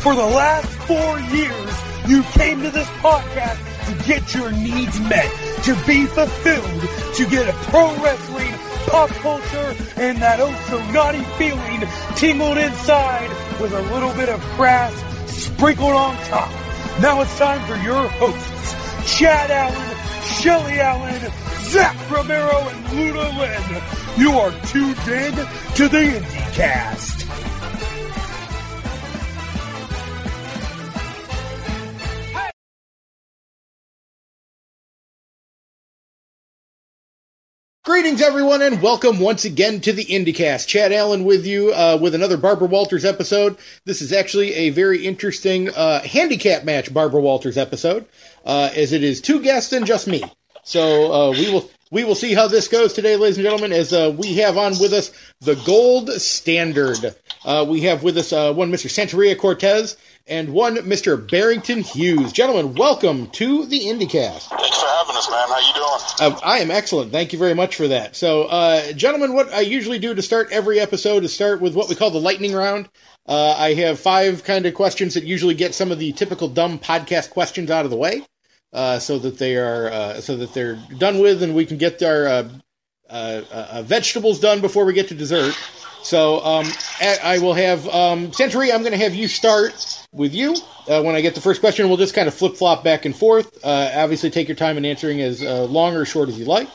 [0.00, 5.30] For the last four years, you came to this podcast to get your needs met,
[5.64, 8.54] to be fulfilled, to get a pro wrestling,
[8.86, 11.86] pop culture, and that oh so naughty feeling
[12.16, 13.28] tingled inside
[13.60, 14.94] with a little bit of grass
[15.30, 16.50] sprinkled on top.
[17.02, 19.96] Now it's time for your hosts, Chad Allen,
[20.40, 21.30] Shelly Allen,
[21.64, 23.82] Zach Romero, and Luda Lynn.
[24.18, 25.34] You are tuned in
[25.74, 27.49] to the IndyCast.
[37.90, 40.68] Greetings, everyone, and welcome once again to the IndyCast.
[40.68, 43.58] Chad Allen with you uh, with another Barbara Walters episode.
[43.84, 48.06] This is actually a very interesting uh, handicap match Barbara Walters episode,
[48.46, 50.22] uh, as it is two guests and just me.
[50.62, 53.72] So uh, we will we will see how this goes today, ladies and gentlemen.
[53.72, 55.10] As uh, we have on with us
[55.40, 57.16] the gold standard.
[57.44, 58.86] Uh, we have with us one Mr.
[58.86, 59.96] Santeria Cortez
[60.30, 61.28] and one Mr.
[61.28, 62.32] Barrington Hughes.
[62.32, 64.48] Gentlemen, welcome to the IndyCast.
[64.48, 65.48] Thanks for having us, man.
[65.48, 66.32] How you doing?
[66.32, 67.10] Uh, I am excellent.
[67.10, 68.14] Thank you very much for that.
[68.14, 71.88] So, uh, gentlemen, what I usually do to start every episode is start with what
[71.88, 72.88] we call the lightning round.
[73.26, 76.78] Uh, I have five kind of questions that usually get some of the typical dumb
[76.78, 78.24] podcast questions out of the way,
[78.72, 82.00] uh, so that they are uh, so that they're done with, and we can get
[82.04, 82.48] our
[83.08, 85.56] uh, vegetables done before we get to dessert.
[86.02, 86.66] So um,
[87.00, 88.74] I will have um, Santeria.
[88.74, 90.56] I'm going to have you start with you.
[90.88, 93.14] Uh, when I get the first question, we'll just kind of flip flop back and
[93.14, 93.64] forth.
[93.64, 96.68] Uh, obviously, take your time in answering as uh, long or short as you like.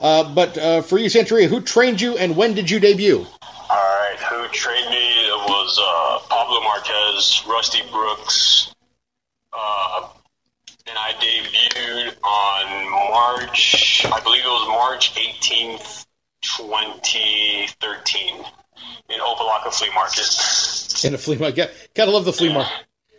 [0.00, 3.20] Uh, but uh, for you, Century, who trained you and when did you debut?
[3.20, 3.26] All
[3.70, 8.74] right, who trained me it was uh, Pablo Marquez, Rusty Brooks,
[10.86, 16.04] and I debuted on March, I believe it was March 18th,
[16.42, 18.44] 2013
[19.08, 21.04] in Opa-locka Flea Market.
[21.04, 22.72] In a flea market, gotta love the flea market.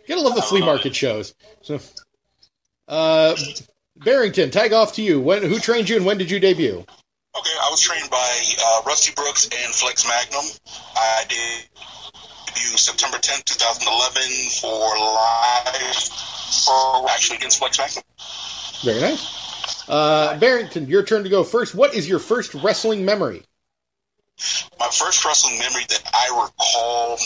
[0.08, 1.34] Gotta love the flea market shows.
[1.62, 1.80] So,
[2.88, 3.36] uh,
[3.96, 5.20] Barrington, tag off to you.
[5.20, 6.78] When who trained you and when did you debut?
[6.78, 10.44] Okay, I was trained by uh, Rusty Brooks and Flex Magnum.
[10.96, 11.68] I did
[12.46, 15.94] debut September 10th, 2011 for live,
[16.64, 18.04] for actually against Flex Magnum.
[18.84, 19.88] Very nice.
[19.88, 21.74] Uh, Barrington, your turn to go first.
[21.74, 23.42] What is your first wrestling memory?
[24.78, 27.18] My first wrestling memory that I recall,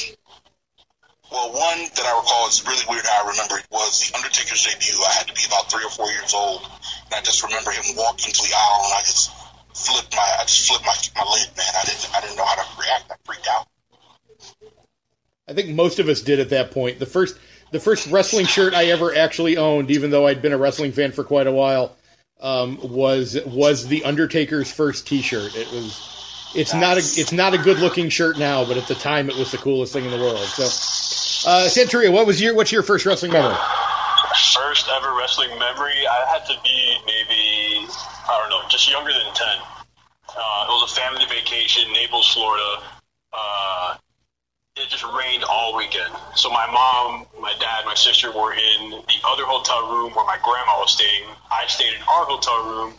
[1.30, 4.66] well, one that I recall is really weird how I remember it was The Undertaker's
[4.66, 4.98] debut.
[5.02, 7.96] I had to be about three or four years old, and I just remember him
[7.96, 9.30] walking to the aisle, and I just
[9.74, 11.72] flipped my, I just flipped my, my lid, man.
[11.74, 13.10] I didn't, I didn't know how to react.
[13.10, 13.66] I freaked out.
[15.48, 17.00] I think most of us did at that point.
[17.00, 17.36] The first,
[17.72, 21.10] the first wrestling shirt I ever actually owned, even though I'd been a wrestling fan
[21.10, 21.96] for quite a while,
[22.40, 25.54] um, was was the Undertaker's first T-shirt.
[25.56, 26.09] It was
[26.54, 29.36] it's not a it's not a good looking shirt now, but at the time it
[29.36, 30.38] was the coolest thing in the world.
[30.38, 30.64] So,
[31.48, 33.56] uh, Santeria, what was your what's your first wrestling memory?
[34.54, 37.86] First ever wrestling memory, I had to be maybe
[38.28, 39.58] I don't know, just younger than ten.
[40.28, 42.82] Uh, it was a family vacation, Naples, Florida.
[43.32, 43.96] Uh,
[44.76, 46.14] it just rained all weekend.
[46.36, 50.38] So my mom, my dad, my sister were in the other hotel room where my
[50.42, 51.28] grandma was staying.
[51.50, 52.94] I stayed in our hotel room.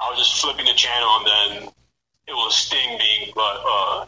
[0.00, 1.68] I was just flipping the channel, and then
[2.28, 4.06] it was Sting being uh,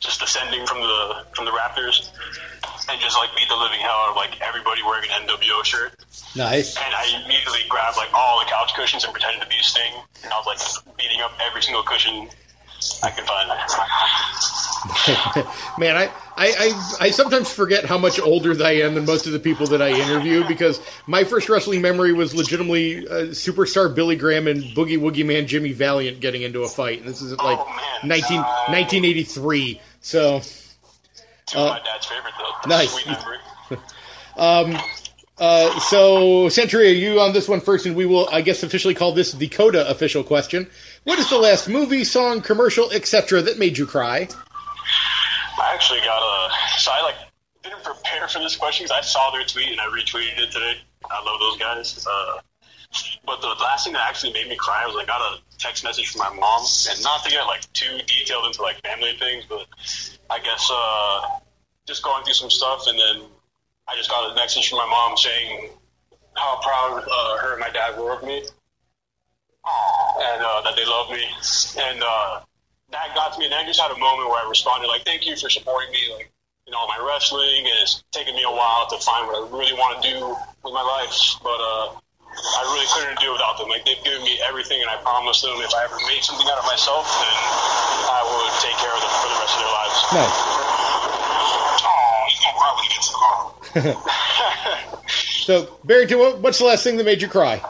[0.00, 2.12] just descending from the from the Raptors
[2.90, 5.92] and just like beat the living hell out of like everybody wearing an NWO shirt.
[6.36, 6.76] Nice.
[6.76, 9.92] And I immediately grabbed like all the couch cushions and pretended to be Sting,
[10.22, 12.28] and I was like beating up every single cushion
[13.02, 13.48] I can find.
[15.78, 19.32] Man, I, I, I, I, sometimes forget how much older I am than most of
[19.32, 24.14] the people that I interview because my first wrestling memory was legitimately uh, superstar Billy
[24.14, 27.00] Graham and Boogie Woogie Man Jimmy Valiant getting into a fight.
[27.00, 29.80] And this is like oh, 19, 1983.
[30.00, 30.40] So.
[31.46, 32.68] Two uh, my dad's favorite, though.
[32.68, 33.06] Nice.
[34.36, 34.76] um,
[35.38, 39.12] uh, so, Santeria, you on this one first, and we will, I guess, officially call
[39.12, 40.68] this the Coda official question.
[41.04, 43.42] What is the last movie, song, commercial, etc.
[43.42, 44.28] that made you cry?
[45.60, 46.78] I actually got a.
[46.78, 47.16] So I like
[47.62, 50.74] didn't prepare for this question because I saw their tweet and I retweeted it today.
[51.10, 52.06] I love those guys.
[52.06, 52.40] Uh,
[53.24, 56.08] but the last thing that actually made me cry was I got a text message
[56.08, 59.66] from my mom, and not to get like too detailed into like family things, but
[60.30, 61.38] I guess uh,
[61.86, 63.28] just going through some stuff, and then
[63.88, 65.70] I just got a message from my mom saying
[66.34, 71.10] how proud uh, her and my dad were of me, and uh, that they love
[71.10, 71.24] me,
[71.80, 72.40] and uh,
[72.92, 73.46] that got to me.
[73.46, 76.14] And I just had a moment where I responded like, "Thank you for supporting me,
[76.14, 76.30] like
[76.68, 79.72] you know, my wrestling, and it's taken me a while to find what I really
[79.72, 81.96] want to do with my life, but uh,
[82.28, 83.72] I really couldn't do it without them.
[83.72, 86.60] Like they've given me everything, and I promised them if I ever made something out
[86.60, 87.36] of myself, then
[88.04, 89.96] I would take care of them for the rest of their lives.
[90.12, 90.36] Nice.
[91.88, 94.98] Oh, you gonna cry when you get to the car.
[95.08, 97.62] so, Barrington, what, what's the last thing that made you cry?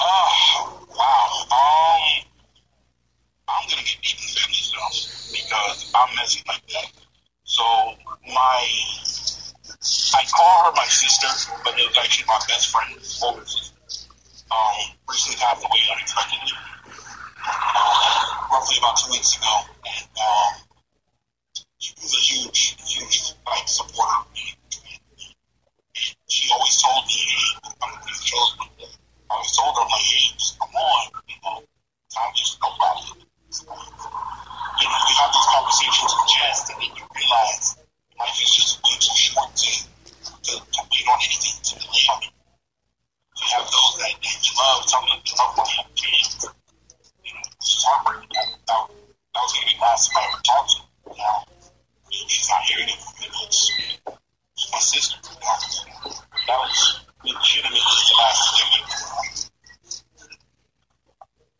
[0.00, 1.28] Oh, wow.
[1.52, 2.24] Um,
[3.48, 4.94] I'm gonna get deep in family stuff
[5.32, 6.92] because I'm messy like that.
[7.44, 7.64] So
[8.26, 8.68] my,
[10.14, 11.28] I call her my sister,
[11.64, 12.92] but it was actually my best friend,
[13.22, 13.74] older sister.
[14.50, 16.52] Um, recently passed away unexpectedly,
[17.46, 20.52] uh, roughly about two weeks ago, and um,
[21.78, 24.56] she was a huge, huge like supporter of me.
[25.96, 28.86] And she always told me, "Hey, I'm gonna do the shows with you."
[29.30, 31.60] I always told her, like, hey, just come on, you know,
[32.08, 32.92] time just go by.
[33.04, 37.76] You know, you have those conversations with jest, and then you realize
[38.18, 39.70] life is just way too short to,
[40.48, 42.32] to, to wait on anything to delay on it.
[42.32, 46.56] To have those that, that you love telling you, love what you can.
[47.24, 48.32] You know, it's just heartbreaking.
[48.32, 51.36] That, that, that was going to be the last time I ever talked to her.
[52.08, 53.28] You know, she's not hearing it from me.
[53.44, 53.60] It's,
[54.56, 55.20] it's my sister.
[55.20, 56.16] You know?
[56.48, 58.98] That was legitimately the last thing.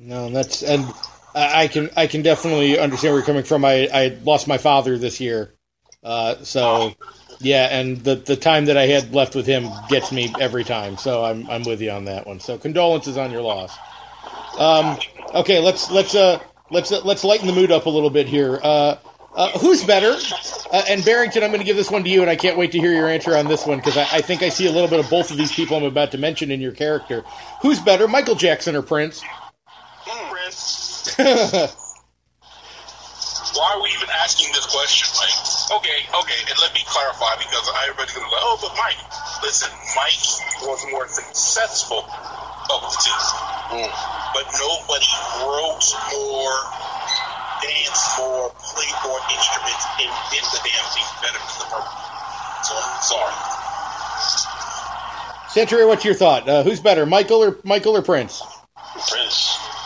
[0.01, 0.95] No, that's and
[1.35, 3.65] I can I can definitely understand where you're coming from.
[3.65, 5.55] I I lost my father this year,
[6.03, 6.95] uh, so
[7.41, 10.97] yeah, and the the time that I had left with him gets me every time.
[10.97, 12.41] So I'm I'm with you on that one.
[12.41, 13.77] So condolences on your loss.
[14.59, 14.99] Um,
[15.35, 18.59] okay, let's let's uh let's uh, let's lighten the mood up a little bit here.
[18.63, 18.97] Uh,
[19.35, 20.17] uh, who's better?
[20.73, 22.73] Uh, and Barrington, I'm going to give this one to you, and I can't wait
[22.73, 24.89] to hear your answer on this one because I, I think I see a little
[24.89, 27.23] bit of both of these people I'm about to mention in your character.
[27.63, 29.23] Who's better, Michael Jackson or Prince?
[33.59, 35.81] Why are we even asking this question, Mike?
[35.81, 39.01] Okay, okay, and let me clarify because everybody's gonna go, oh, but Mike,
[39.43, 40.21] listen, Mike
[40.69, 43.21] was more successful of the two,
[44.37, 45.11] but nobody
[45.43, 46.57] wrote more,
[47.65, 51.99] danced more, played more instruments, and did the damn thing better than the purple.
[52.63, 53.35] So I'm sorry.
[55.49, 56.49] Santori, what's your thought?
[56.49, 58.48] Uh, who's better, Michael or Michael or Prince?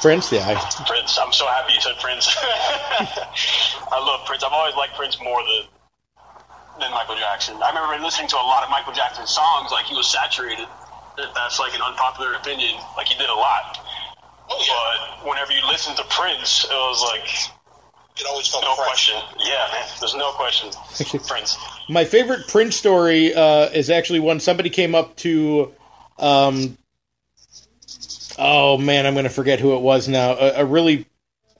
[0.02, 0.28] Prince.
[0.28, 0.58] Prince, yeah.
[0.58, 1.18] I, Prince.
[1.18, 2.28] I'm so happy you said Prince.
[2.42, 4.42] I love Prince.
[4.44, 5.68] I've always liked Prince more than
[6.80, 7.56] than Michael Jackson.
[7.62, 10.66] I remember listening to a lot of Michael Jackson songs, like he was saturated.
[11.18, 13.78] If that's like an unpopular opinion, like he did a lot.
[14.50, 17.28] Oh yeah, But whenever you listen to Prince, it was like
[18.18, 18.86] it always felt no fresh.
[19.12, 19.14] question.
[19.38, 19.88] Yeah, man.
[20.00, 20.70] There's no question.
[21.28, 21.58] Prince.
[21.88, 25.72] my favorite Prince story uh, is actually one somebody came up to.
[26.18, 26.76] Um,
[28.38, 30.32] oh man, I'm going to forget who it was now.
[30.32, 31.06] A, a really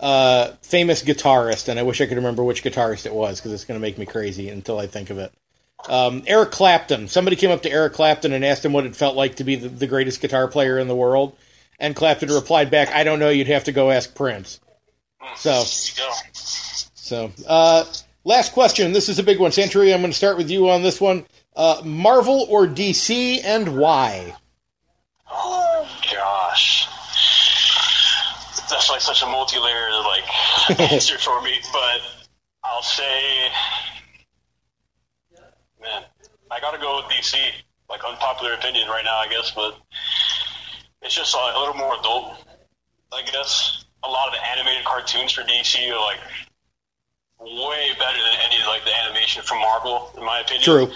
[0.01, 3.65] uh, famous guitarist, and I wish I could remember which guitarist it was because it's
[3.65, 5.33] going to make me crazy until I think of it.
[5.89, 7.09] Um, Eric Clapton.
[7.09, 9.57] Somebody came up to Eric Clapton and asked him what it felt like to be
[9.57, 11.37] the, the greatest guitar player in the world,
[11.79, 13.31] and Clapton replied back, "I don't know.
[13.31, 14.61] You'd have to go ask Prince."
[15.37, 15.53] So.
[15.53, 16.13] You go.
[17.03, 17.85] So, uh,
[18.25, 18.93] last question.
[18.93, 19.51] This is a big one.
[19.51, 21.27] Santori, I'm going to start with you on this one.
[21.55, 24.35] Uh, Marvel or DC, and why?
[25.31, 26.87] Oh gosh.
[28.71, 32.00] That's like such a multi-layered like answer for me, but
[32.62, 33.49] I'll say,
[35.81, 36.03] man,
[36.50, 37.37] I gotta go with DC.
[37.89, 39.77] Like unpopular opinion right now, I guess, but
[41.03, 42.43] it's just like, a little more adult.
[43.12, 46.19] I guess a lot of the animated cartoons for DC are like
[47.40, 50.64] way better than any like the animation from Marvel, in my opinion.
[50.64, 50.90] True.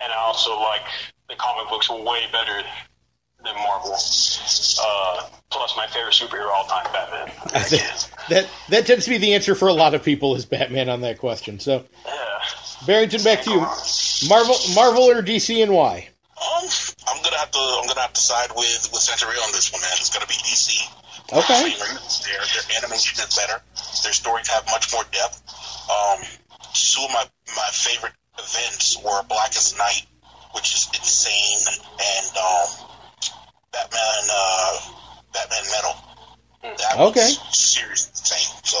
[0.00, 0.82] And I also like
[1.28, 2.62] the comic books way better
[3.44, 3.92] than Marvel.
[3.92, 7.32] Uh, plus, my favorite superhero of all time, Batman.
[8.28, 11.00] that that tends to be the answer for a lot of people is Batman on
[11.02, 11.60] that question.
[11.60, 12.12] So, Yeah.
[12.86, 13.60] Barrington, back to you.
[14.28, 16.08] Marvel, Marvel or DC, and why?
[16.42, 16.68] Um,
[17.06, 19.80] I'm gonna have to I'm gonna have to side with with Santeria on this one,
[19.80, 19.90] man.
[19.94, 20.82] It's gonna be DC.
[21.32, 21.70] Okay.
[21.70, 23.62] Their their animation is better.
[24.02, 25.40] Their stories have much more depth.
[25.90, 26.18] Um,
[26.74, 30.06] two of my my favorite events were Blackest Night,
[30.54, 31.62] which is insane,
[32.00, 32.68] and um,
[33.72, 34.78] Batman uh,
[35.32, 35.94] Batman Metal.
[36.62, 37.20] That Okay.
[37.20, 38.54] was serious insane.
[38.62, 38.78] So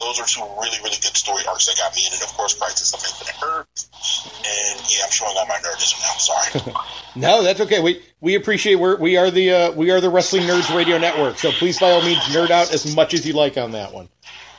[0.00, 2.54] those are two really really good story arcs that got me in, and of course
[2.54, 3.88] Crisis of Infinite Earth.
[4.46, 6.16] And yeah, I'm showing all my nerdism now.
[6.18, 6.74] Sorry.
[7.16, 7.80] No, that's okay.
[7.80, 11.38] We we appreciate we're, we are the uh, we are the Wrestling Nerds Radio Network.
[11.38, 14.08] So please, by all means, nerd out as much as you like on that one.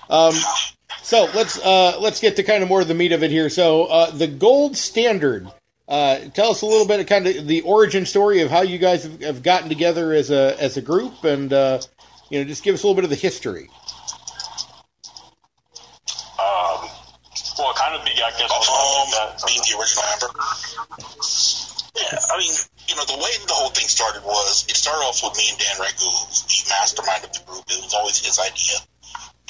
[0.09, 0.33] Um,
[1.01, 3.49] so let's uh, let's get to kind of more of the meat of it here.
[3.49, 5.51] So uh, the gold standard.
[5.87, 8.79] Uh, tell us a little bit of kind of the origin story of how you
[8.79, 11.79] guys have, have gotten together as a as a group, and uh,
[12.29, 13.69] you know, just give us a little bit of the history.
[16.41, 16.89] Um,
[17.59, 20.33] well, it kind of began, I guess, Um, like being the original member.
[21.95, 22.53] Yeah, I mean,
[22.89, 25.59] you know, the way the whole thing started was it started off with me and
[25.61, 27.61] Dan Regu, who's the mastermind of the group.
[27.69, 28.81] It was always his idea,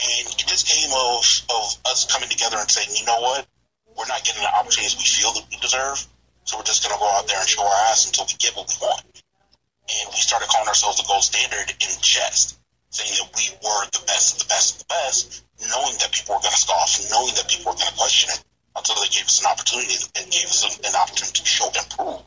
[0.04, 3.48] and it just came of of us coming together and saying, you know what,
[3.96, 6.06] we're not getting the opportunities we feel that we deserve.
[6.46, 8.54] So we're just going to go out there and show our ass until we get
[8.54, 9.02] what we want.
[9.02, 12.58] And we started calling ourselves the gold standard in jest,
[12.94, 15.42] saying that we were the best of the best of the best,
[15.74, 18.42] knowing that people were going to scoff, knowing that people were going to question it,
[18.78, 22.22] until they gave us an opportunity and gave us an, opportunity to show and prove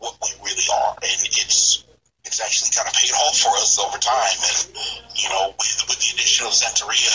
[0.00, 0.96] what we really are.
[1.04, 1.84] And it's
[2.24, 4.38] it's actually kind of paid off for us over time.
[4.48, 4.58] And
[5.12, 7.12] you know, with, with the addition of Santeria,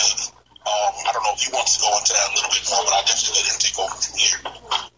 [0.64, 2.80] um, I don't know if he wants to go into that a little bit more,
[2.84, 4.40] but I'll definitely let him take over from here.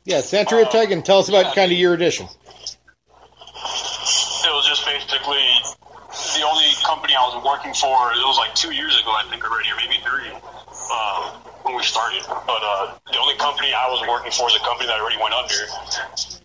[0.06, 2.28] Yeah, Santeria Tegan, tell us about kind of your edition.
[2.30, 2.36] It
[4.54, 5.42] was just basically
[6.38, 8.14] the only company I was working for.
[8.14, 10.30] It was like two years ago, I think already, or maybe three.
[10.86, 11.34] Uh,
[11.66, 14.86] when we started, but uh, the only company I was working for is a company
[14.86, 15.66] that already went under,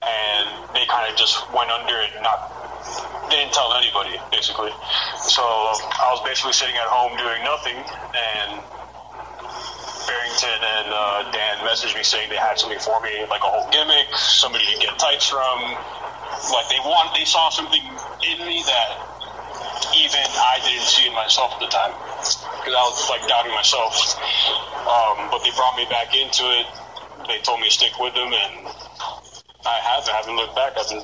[0.02, 2.50] and they kind of just went under and not
[3.30, 4.74] they didn't tell anybody basically.
[5.30, 8.66] So I was basically sitting at home doing nothing, and
[10.08, 13.70] Barrington and uh, Dan messaged me saying they had something for me, like a whole
[13.72, 15.60] gimmick, somebody to get tights from.
[16.54, 18.90] Like they want, they saw something in me that
[19.96, 23.94] even I didn't see in myself at the time because I was like doubting myself.
[24.88, 26.66] Um, but they brought me back into it.
[27.28, 28.68] They told me to stick with them, and
[29.66, 30.08] I have.
[30.10, 30.74] I haven't looked back.
[30.78, 31.04] I've been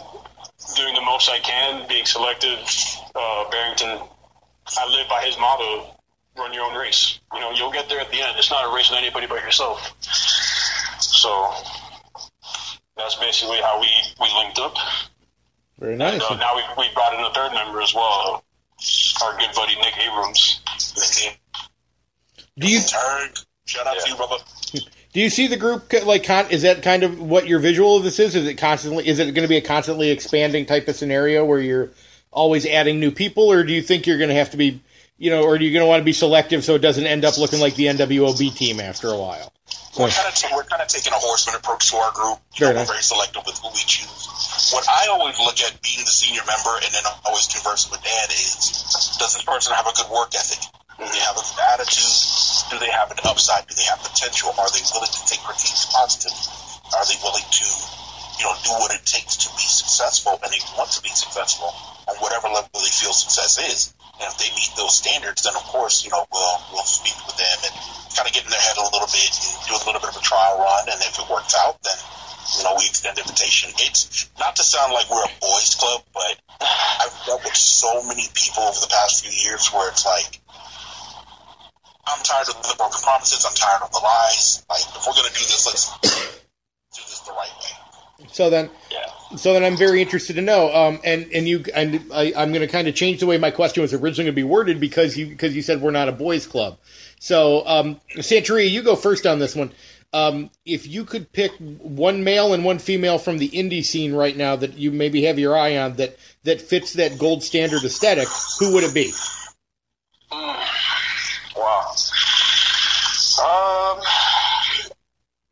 [0.76, 2.60] doing the most I can, being selective.
[3.16, 4.00] Uh, Barrington,
[4.78, 5.97] I live by his motto:
[6.38, 7.20] run your own race.
[7.34, 8.36] You know, you'll get there at the end.
[8.38, 9.96] It's not a race with anybody but yourself.
[11.00, 11.52] So
[12.96, 13.88] that's basically how we
[14.20, 14.76] we linked up.
[15.80, 16.14] Very nice.
[16.14, 18.44] And, uh, now we we brought in a third member as well,
[19.24, 20.62] our good buddy Nick Abrams.
[20.98, 21.40] Nick
[22.58, 24.38] Do you Turg, shout out to you, brother.
[25.14, 28.04] do you see the group like con- is that kind of what your visual of
[28.04, 28.36] this is?
[28.36, 31.60] Is it constantly is it going to be a constantly expanding type of scenario where
[31.60, 31.92] you're
[32.32, 34.82] always adding new people, or do you think you're going to have to be
[35.18, 37.26] you know, or are you going to want to be selective so it doesn't end
[37.26, 39.52] up looking like the NWOB team after a while?
[39.98, 42.38] We're kind of ta- we're kind of taking a horseman approach to our group.
[42.54, 44.70] You Very know, we're very selective with who we choose.
[44.70, 48.30] What I always look at being the senior member and then always conversing with Dan
[48.30, 50.62] is, does this person have a good work ethic?
[51.02, 52.14] Do they have a good attitude?
[52.70, 53.66] Do they have an upside?
[53.66, 54.54] Do they have potential?
[54.54, 56.36] Are they willing to take critiques positive?
[56.94, 57.66] Are they willing to,
[58.38, 61.74] you know, do what it takes to be successful and they want to be successful
[62.06, 63.97] on whatever level they feel success is?
[64.18, 67.38] And if they meet those standards, then of course, you know, we'll we'll speak with
[67.38, 67.74] them and
[68.18, 70.18] kind of get in their head a little bit and do a little bit of
[70.18, 70.90] a trial run.
[70.90, 71.98] And if it works out, then
[72.58, 73.70] you know we extend the invitation.
[73.78, 78.26] It's not to sound like we're a boys club, but I've dealt with so many
[78.34, 80.42] people over the past few years where it's like.
[82.08, 83.44] I'm tired of the broken promises.
[83.44, 84.64] I'm tired of the lies.
[84.70, 88.28] Like, if we're gonna do this, let's do this the right way.
[88.32, 88.70] So then.
[89.36, 90.74] So then I'm very interested to know.
[90.74, 93.52] Um, and and you and I, I'm going to kind of change the way my
[93.52, 96.14] question was originally going to be worded because you because you said we're not a
[96.14, 96.78] boys club.
[97.20, 99.72] So, um, Santeria, you go first on this one.
[100.14, 104.36] Um, if you could pick one male and one female from the indie scene right
[104.36, 108.28] now that you maybe have your eye on that that fits that gold standard aesthetic,
[108.60, 109.12] who would it be?
[111.58, 111.92] Wow.
[113.44, 114.00] Um,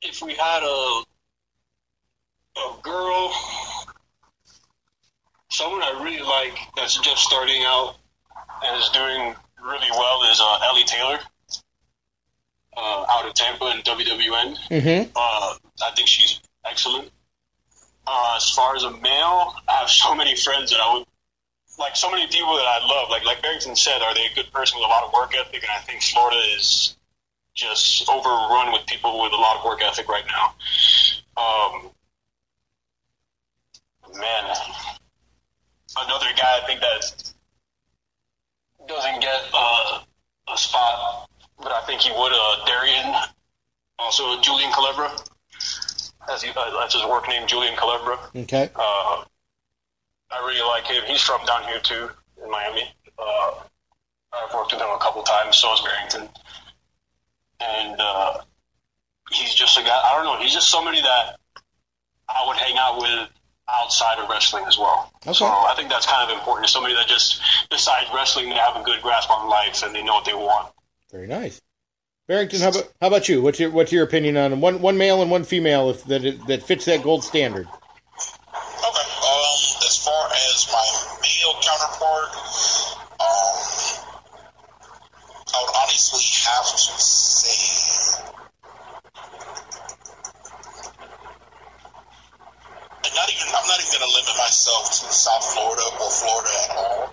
[0.04, 1.04] if we had a
[2.58, 3.34] a girl,
[5.56, 7.96] someone I really like that's just starting out
[8.64, 11.20] and is doing really well is uh, Ellie Taylor,
[12.76, 14.58] uh, out of Tampa in WWN.
[14.70, 15.12] Mm-hmm.
[15.16, 17.10] Uh, I think she's excellent.
[18.06, 21.06] Uh, as far as a male, I have so many friends that I would
[21.80, 23.10] like so many people that I love.
[23.10, 25.64] Like like Barrington said, are they a good person with a lot of work ethic?
[25.64, 26.96] And I think Florida is
[27.54, 30.54] just overrun with people with a lot of work ethic right now.
[31.42, 31.92] Um,
[34.14, 34.55] man,
[36.46, 37.34] guy I think that
[38.88, 40.00] doesn't get uh,
[40.54, 42.32] a spot, but I think he would.
[42.34, 43.16] Uh, Darian,
[43.98, 45.10] also Julian Calebra.
[46.28, 48.18] That's, he, uh, that's his work name, Julian Calebra.
[48.36, 48.70] Okay.
[48.76, 49.24] Uh,
[50.32, 51.04] I really like him.
[51.08, 52.10] He's from down here too,
[52.44, 52.84] in Miami.
[53.18, 53.52] Uh,
[54.34, 55.58] I've worked with him a couple times.
[55.58, 56.30] So has Barrington,
[57.60, 58.38] and uh,
[59.32, 60.02] he's just a guy.
[60.04, 60.44] I don't know.
[60.44, 61.38] He's just somebody that
[62.28, 63.30] I would hang out with
[63.70, 65.12] outside of wrestling as well.
[65.18, 65.34] Okay.
[65.34, 66.68] So I think that's kind of important.
[66.68, 70.04] To somebody that just besides wrestling, they have a good grasp on life and they
[70.04, 70.72] know what they want.
[71.12, 71.62] Very nice.
[72.28, 73.42] Barrington, how about how about you?
[73.42, 76.64] What's your what's your opinion on one one male and one female if that that
[76.64, 77.68] fits that gold standard?
[77.68, 77.78] Okay.
[78.50, 80.86] Um, as far as my
[81.22, 82.30] male counterpart,
[83.22, 83.58] um,
[85.54, 88.26] I would honestly have to say,
[93.06, 96.54] and not even I'm not even going to limit myself to South Florida or Florida
[96.54, 97.10] at all.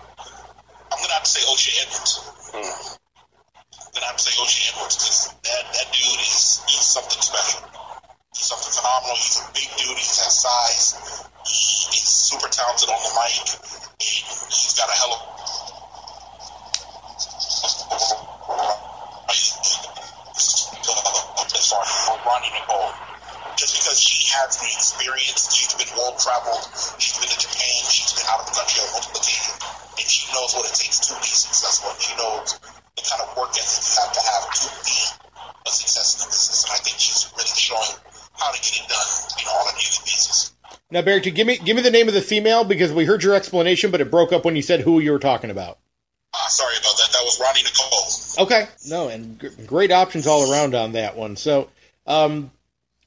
[0.93, 2.21] I'm going to have to say O'Shea Edwards.
[2.53, 2.61] Hmm.
[2.61, 7.17] I'm going to have to say O'Shea Edwards because that that dude is he's something
[7.25, 7.65] special.
[8.37, 9.17] He's something phenomenal.
[9.17, 9.97] He's a big dude.
[9.97, 10.93] He has size.
[11.49, 13.49] He, he's super talented on the mic.
[13.97, 15.23] He's got a hell of
[22.25, 22.93] Ronnie Nicole.
[23.55, 26.65] Just because she has the experience, she's been world traveled,
[26.97, 27.12] she's
[28.23, 29.59] been to Japan, out of the country on multiple occasions,
[29.99, 31.91] and she knows what it takes to be successful.
[31.91, 32.59] And she knows
[32.95, 34.97] the kind of work ethic you have to have to be
[35.67, 36.63] a success in the business.
[36.63, 37.93] And I think she's really showing
[38.39, 40.53] how to get it done, you know, on a daily basis.
[40.91, 43.33] Now, Barrington, give me give me the name of the female because we heard your
[43.33, 45.79] explanation, but it broke up when you said who you were talking about.
[46.35, 47.09] Ah, sorry about that.
[47.11, 48.45] That was Ronnie Nicole.
[48.45, 51.35] Okay, no, and g- great options all around on that one.
[51.35, 51.69] So,
[52.07, 52.51] um,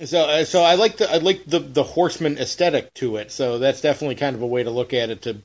[0.05, 3.31] so uh, so I like the I like the the horseman aesthetic to it.
[3.33, 5.43] So that's definitely kind of a way to look at it to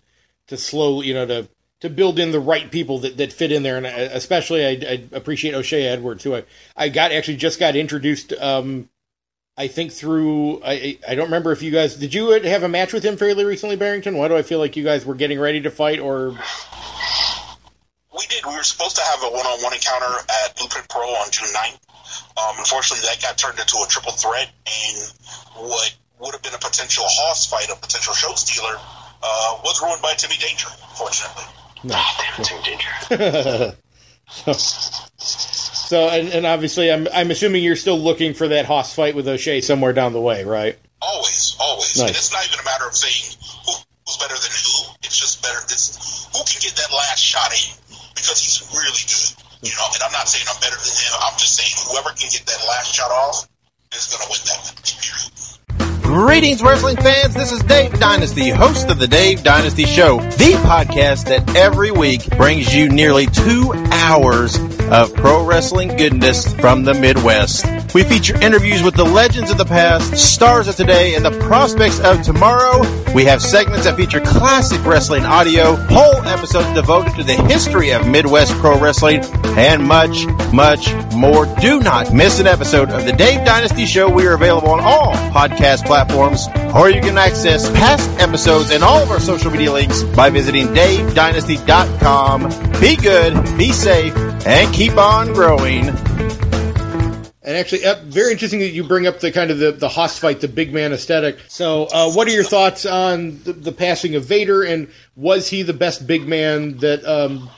[0.48, 1.48] to slow you know to
[1.82, 4.70] to build in the right people that, that fit in there, and I, especially I,
[4.70, 6.44] I appreciate O'Shea Edwards, who I
[6.76, 8.34] I got actually just got introduced.
[8.34, 8.90] Um,
[9.58, 12.94] I think through I I don't remember if you guys did you have a match
[12.94, 14.18] with him fairly recently, Barrington.
[14.18, 16.38] Why do I feel like you guys were getting ready to fight or
[18.14, 18.46] We did.
[18.46, 20.14] We were supposed to have a one-on-one encounter
[20.46, 21.80] at Blueprint Pro on June 9th.
[22.38, 24.98] Um, unfortunately, that got turned into a triple threat, and
[25.56, 28.76] what would have been a potential hoss fight, a potential show stealer,
[29.24, 31.44] uh, was ruined by Timmy Danger, fortunately.
[31.84, 32.02] no?
[32.18, 33.76] Damn, Tim Danger.
[34.30, 39.16] so, so and, and obviously, I'm I'm assuming you're still looking for that hoss fight
[39.16, 40.78] with O'Shea somewhere down the way, right?
[41.02, 41.98] Always, always.
[41.98, 42.08] Nice.
[42.08, 43.36] And it's not even a matter of saying
[43.66, 43.74] who,
[44.06, 44.94] who's better than who.
[45.04, 45.58] It's just better.
[45.66, 47.76] It's who can get that last shot in
[48.16, 49.41] because he's really good.
[49.64, 51.14] You know, and I'm not saying I'm better than him.
[51.22, 53.48] I'm just saying whoever can get that last shot off
[53.94, 56.02] is going to win that.
[56.02, 57.36] Greetings, wrestling fans.
[57.36, 62.28] This is Dave Dynasty, host of the Dave Dynasty Show, the podcast that every week
[62.38, 64.58] brings you nearly two hours
[64.90, 67.64] of pro wrestling goodness from the Midwest.
[67.94, 72.00] We feature interviews with the legends of the past, stars of today, and the prospects
[72.00, 72.80] of tomorrow.
[73.14, 78.08] We have segments that feature classic wrestling audio, whole episodes devoted to the history of
[78.08, 79.26] Midwest pro wrestling,
[79.58, 81.46] and much, much more.
[81.60, 84.10] Do not miss an episode of the Dave Dynasty Show.
[84.10, 89.04] We are available on all podcast platforms, or you can access past episodes and all
[89.04, 92.44] of our social media links by visiting davedynasty.com.
[92.80, 95.94] Be good, be safe, and keep on growing.
[97.44, 100.20] And actually, uh, very interesting that you bring up the kind of the the hoss
[100.20, 101.40] fight, the big man aesthetic.
[101.48, 105.64] So, uh, what are your thoughts on the, the passing of Vader, and was he
[105.64, 107.50] the best big man that um,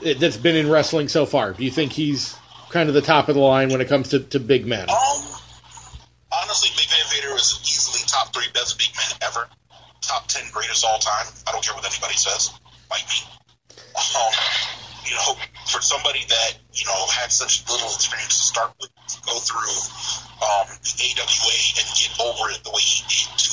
[0.00, 1.54] that's been in wrestling so far?
[1.54, 2.36] Do you think he's
[2.70, 4.88] kind of the top of the line when it comes to, to big men?
[4.88, 5.22] Um,
[6.30, 9.48] honestly, Big Van Vader is easily top three best big men ever.
[10.02, 11.26] Top ten greatest all time.
[11.48, 12.50] I don't care what anybody says.
[12.88, 13.26] Might be.
[13.74, 14.32] Um,
[15.04, 15.34] you know,
[15.66, 18.90] for somebody that you know had such little experience to start with,
[19.26, 19.76] go through
[20.40, 23.50] um, the AWA and get over it the way he did, to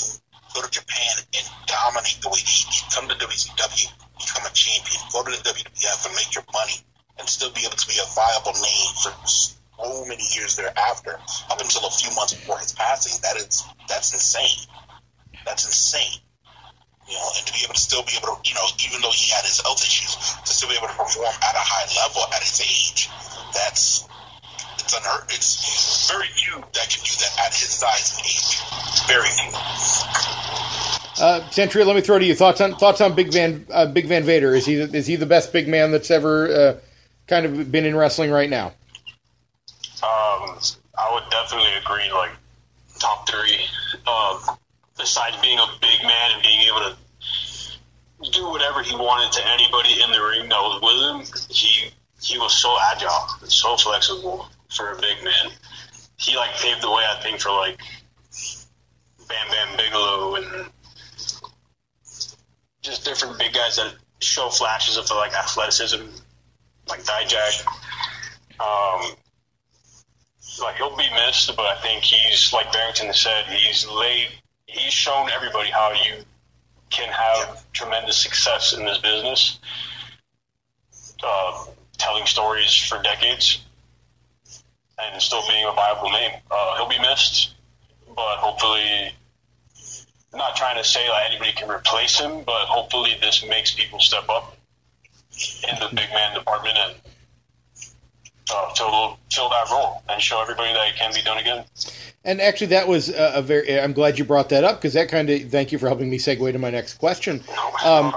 [0.56, 5.00] go to Japan and dominate the way he did, come to WCW, become a champion,
[5.12, 6.80] go to the WWF and make your money,
[7.20, 11.20] and still be able to be a viable name for so many years thereafter,
[11.52, 13.14] up until a few months before his passing.
[13.22, 14.66] That is that's insane.
[15.46, 16.22] That's insane.
[17.08, 19.16] You know, and to be able to still be able to, you know, even though
[19.16, 20.12] he had his health issues,
[20.44, 23.08] to still be able to perform at a high level at his age,
[23.54, 24.04] that's
[24.80, 25.24] it's unheard.
[25.32, 28.60] It's very few that can do that at his size and age.
[29.08, 29.52] Very few.
[31.58, 34.24] Santria, let me throw to you thoughts on thoughts on Big Van uh, Big Van
[34.24, 34.54] Vader.
[34.54, 36.76] Is he is he the best big man that's ever uh,
[37.26, 38.68] kind of been in wrestling right now?
[40.04, 40.60] Um,
[40.98, 42.12] I would definitely agree.
[42.12, 42.32] Like
[43.00, 43.60] top three.
[44.06, 44.58] Um,
[44.98, 50.00] besides being a big man and being able to do whatever he wanted to anybody
[50.02, 51.90] in the ring that was with him, he
[52.22, 55.52] he was so agile, and so flexible for a big man.
[56.18, 57.80] He like paved the way, I think, for like
[59.28, 60.70] Bam Bam Bigelow and
[62.88, 66.02] just different big guys that show flashes of like athleticism,
[66.88, 67.66] like Dijak.
[68.60, 69.16] Um,
[70.62, 74.30] like he'll be missed, but I think he's like Barrington said, he's laid,
[74.66, 76.24] he's shown everybody how you
[76.90, 79.60] can have tremendous success in this business,
[81.24, 81.66] uh,
[81.98, 83.60] telling stories for decades,
[84.98, 86.32] and still being a viable name.
[86.50, 87.54] Uh, he'll be missed,
[88.08, 89.12] but hopefully,
[90.34, 94.28] not trying to say like anybody can replace him, but hopefully this makes people step
[94.30, 94.56] up
[95.70, 96.96] in the big man department and
[98.54, 101.66] uh, fill fill that role and show everybody that it can be done again.
[102.24, 103.80] And actually, that was a, a very.
[103.80, 105.50] I'm glad you brought that up because that kind of.
[105.50, 107.44] Thank you for helping me segue to my next question.
[107.86, 108.14] Um,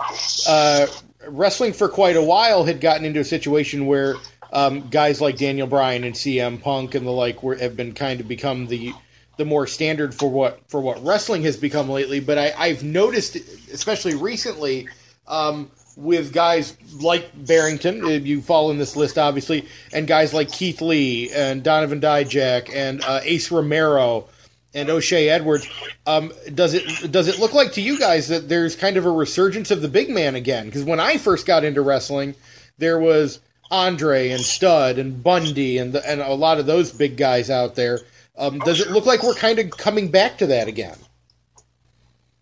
[0.48, 0.86] uh,
[1.28, 4.16] wrestling for quite a while had gotten into a situation where
[4.52, 8.20] um, guys like Daniel Bryan and CM Punk and the like were, have been kind
[8.20, 8.92] of become the
[9.40, 12.20] the more standard for what for what wrestling has become lately.
[12.20, 13.36] But I, I've noticed,
[13.72, 14.86] especially recently,
[15.26, 20.82] um, with guys like Barrington, you fall in this list, obviously, and guys like Keith
[20.82, 24.28] Lee and Donovan Dijak and uh, Ace Romero
[24.74, 25.66] and O'Shea Edwards.
[26.06, 29.10] Um, does it does it look like to you guys that there's kind of a
[29.10, 30.66] resurgence of the big man again?
[30.66, 32.34] Because when I first got into wrestling,
[32.76, 37.16] there was Andre and Stud and Bundy and the, and a lot of those big
[37.16, 38.00] guys out there.
[38.40, 40.96] Um, does it look like we're kind of coming back to that again?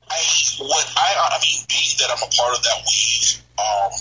[0.09, 0.15] I,
[0.63, 3.93] what I, I mean, being that I'm a part of that wave, um,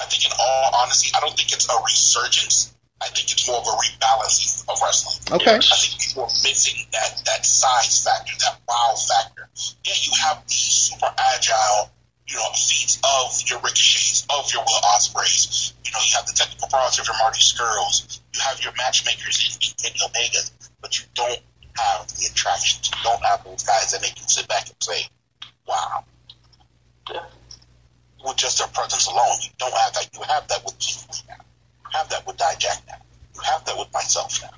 [0.00, 2.74] I think in all honesty, I don't think it's a resurgence.
[3.00, 5.40] I think it's more of a rebalancing of wrestling.
[5.40, 5.56] Okay.
[5.56, 9.48] I think people are missing that that size factor, that wow factor.
[9.84, 11.88] Yeah, you have these super agile,
[12.28, 15.72] you know, feats of your ricochets, of your Will Ospreays.
[15.86, 18.20] You know, you have the technical prowess of your Marty Scurlls.
[18.34, 20.44] You have your matchmakers in, in Kenny Omega,
[20.80, 21.40] but you don't
[21.76, 22.90] have the attractions.
[22.90, 25.06] You don't have those guys that make you sit back and say,
[25.66, 26.04] "Wow."
[28.24, 30.08] With just their presence alone, you don't have that.
[30.12, 31.44] You have that with Keith Lee now.
[31.84, 33.00] You have that with Dijak now.
[33.34, 34.50] You have that with myself now.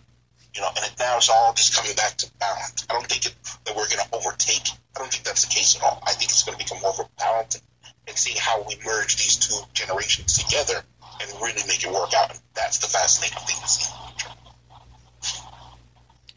[0.54, 2.86] You know, and it, now it's all just coming back to balance.
[2.88, 4.66] I don't think it, that we're going to overtake.
[4.96, 6.02] I don't think that's the case at all.
[6.06, 7.62] I think it's going to become more of a balance
[8.08, 10.82] and seeing how we merge these two generations together
[11.20, 12.30] and really make it work out.
[12.30, 13.92] And that's the fascinating thing to see.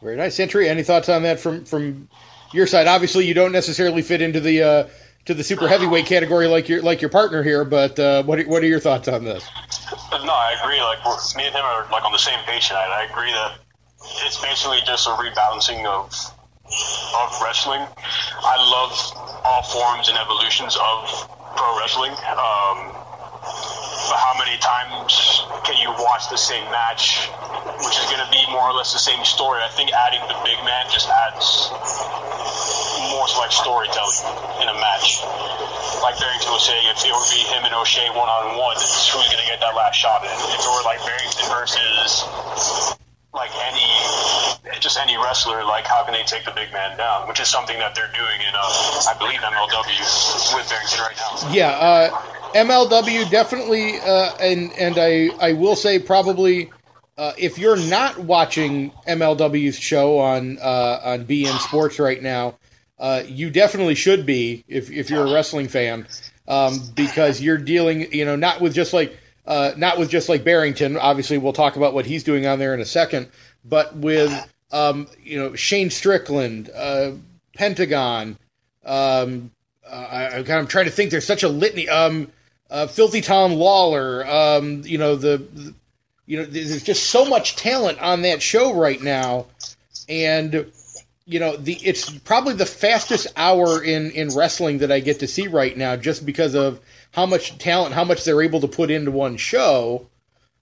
[0.04, 0.68] Very nice, Entry.
[0.68, 2.10] Any thoughts on that from from
[2.52, 2.86] your side?
[2.86, 4.88] Obviously, you don't necessarily fit into the uh,
[5.24, 8.44] to the super heavyweight category like your like your partner here, but uh, what are,
[8.44, 9.48] what are your thoughts on this?
[10.12, 10.78] No, I agree.
[10.78, 10.98] Like
[11.36, 12.92] me and him are like on the same page tonight.
[12.92, 13.56] I agree that
[14.26, 16.12] it's basically just a rebalancing of
[17.16, 17.80] of wrestling.
[17.80, 22.12] I love all forms and evolutions of pro wrestling.
[22.12, 22.92] Um,
[24.12, 27.24] how many times can you watch the same match,
[27.80, 29.62] which is going to be more or less the same story?
[29.64, 31.72] I think adding the big man just adds
[33.10, 34.20] more like storytelling
[34.60, 35.22] in a match.
[36.02, 39.28] Like Barrington was saying, if it would be him and O'Shea one on one, who's
[39.30, 40.32] going to get that last shot in?
[40.52, 42.28] If it were like Barrington versus
[43.32, 43.88] like any
[44.80, 47.26] just any wrestler, like how can they take the big man down?
[47.28, 51.52] Which is something that they're doing in, uh, I believe, MLW with Barrington right now.
[51.52, 56.70] Yeah, uh, MLW definitely, uh, and and I I will say probably.
[57.16, 62.58] Uh, if you're not watching MLW's show on uh, on beIN Sports right now,
[62.98, 66.08] uh, you definitely should be if if you're a wrestling fan,
[66.48, 70.42] um, because you're dealing, you know, not with just like uh, not with just like
[70.42, 70.96] Barrington.
[70.96, 73.28] Obviously, we'll talk about what he's doing on there in a second,
[73.64, 74.32] but with
[74.72, 77.12] um, you know Shane Strickland, uh,
[77.56, 78.38] Pentagon.
[78.84, 79.50] Um,
[79.88, 81.10] uh, I, I'm kind of trying to think.
[81.10, 81.88] There's such a litany.
[81.88, 82.28] Um,
[82.70, 84.26] uh, Filthy Tom Lawler.
[84.26, 85.74] Um, you know the, the,
[86.26, 89.46] you know there's just so much talent on that show right now,
[90.08, 90.70] and
[91.26, 95.26] you know the it's probably the fastest hour in in wrestling that I get to
[95.26, 96.80] see right now, just because of
[97.12, 100.08] how much talent, how much they're able to put into one show.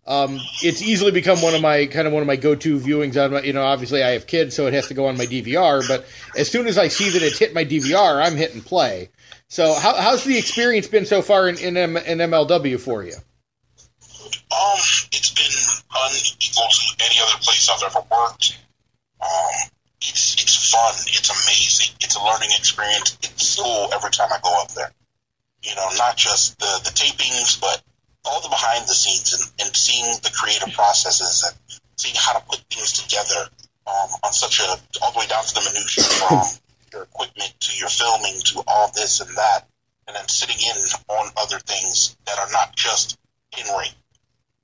[0.04, 3.22] Um, it's easily become one of my kind of one of my go-to viewings.
[3.22, 5.26] On my, you know, obviously I have kids, so it has to go on my
[5.26, 5.86] DVR.
[5.86, 6.04] But
[6.36, 9.10] as soon as I see that it's hit my DVR, I'm hitting play.
[9.52, 13.12] So how, how's the experience been so far in in, M, in MLW for you?
[13.12, 14.80] Um,
[15.12, 15.52] it's been
[15.92, 18.56] unequal to any other place I've ever worked.
[19.20, 19.68] Um,
[20.00, 20.94] it's it's fun.
[21.04, 21.94] It's amazing.
[22.00, 23.18] It's a learning experience.
[23.20, 24.90] It's cool every time I go up there.
[25.62, 27.82] You know, not just the the tapings, but
[28.24, 32.44] all the behind the scenes and, and seeing the creative processes and seeing how to
[32.46, 33.50] put things together
[33.86, 36.40] um, on such a all the way down to the minutia from
[36.92, 39.66] your equipment to your filming to all this and that,
[40.06, 40.76] and then sitting in
[41.08, 43.18] on other things that are not just
[43.58, 43.90] in ring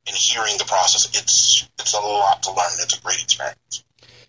[0.06, 1.06] and hearing the process.
[1.06, 2.72] It's it's a lot to learn.
[2.80, 3.84] It's a great experience.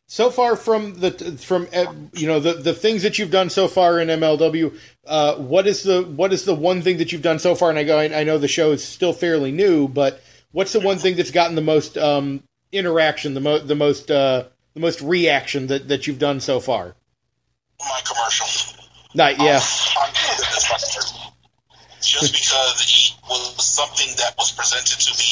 [0.07, 3.67] So far from the from uh, you know the the things that you've done so
[3.67, 7.39] far in MLW, uh, what is the what is the one thing that you've done
[7.39, 7.69] so far?
[7.69, 10.97] And I go, I know the show is still fairly new, but what's the one
[10.97, 15.67] thing that's gotten the most um, interaction, the most the most uh, the most reaction
[15.67, 16.95] that that you've done so far?
[17.79, 18.47] My commercial.
[19.15, 19.59] Not yeah.
[19.97, 21.33] I'm good at this myself.
[21.99, 25.29] Just because it was something that was presented to me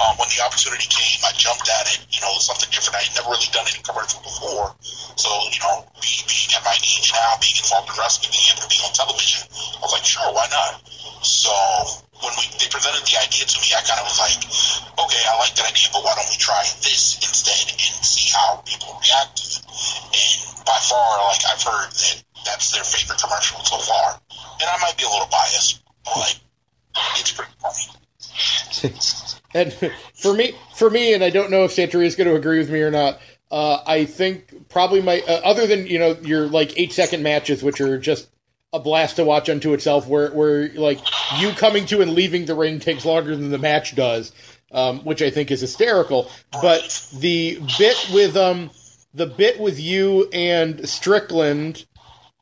[0.00, 2.00] um, when the opportunity came, I jumped at it.
[2.08, 2.96] You know, something different.
[2.96, 4.72] I had never really done any commercial before.
[5.16, 8.64] So, you know, being, being at my age now, being involved in wrestling, being able
[8.64, 10.80] to be on television, I was like, sure, why not?
[11.24, 11.52] So
[12.22, 14.38] when we they presented the idea to me, I kind of was like,
[15.02, 18.62] okay, I like that idea, but why don't we try this instead and see how
[18.62, 19.47] people react to it?
[20.12, 24.20] And by far, like I've heard that that's their favorite commercial so far,
[24.60, 26.36] and I might be a little biased, but like
[27.16, 27.98] it's pretty funny.
[29.54, 29.72] and
[30.14, 32.70] for me, for me, and I don't know if Santori is going to agree with
[32.70, 33.20] me or not.
[33.50, 37.62] Uh, I think probably my uh, other than you know your like eight second matches,
[37.62, 38.28] which are just
[38.72, 41.00] a blast to watch unto itself, where where like
[41.38, 44.32] you coming to and leaving the ring takes longer than the match does,
[44.70, 46.30] um, which I think is hysterical.
[46.52, 48.70] But the bit with um
[49.14, 51.86] the bit with you and Strickland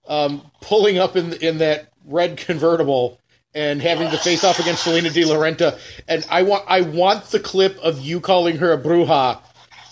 [0.09, 3.21] um, pulling up in in that red convertible
[3.55, 7.25] and having to face off against Salina De La Renta, and I want I want
[7.27, 9.41] the clip of you calling her a bruja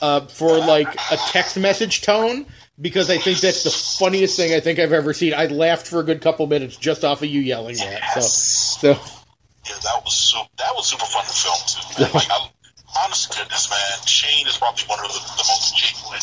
[0.02, 2.46] uh, for like a text message tone
[2.80, 5.32] because I think that's the funniest thing I think I've ever seen.
[5.34, 8.02] I laughed for a good couple minutes just off of you yelling that.
[8.14, 12.14] So, so Yeah, that was super, that was super fun to film too.
[12.14, 12.50] Like, I,
[13.04, 16.20] honest goodness, man, Shane is probably one of the, the most genuine,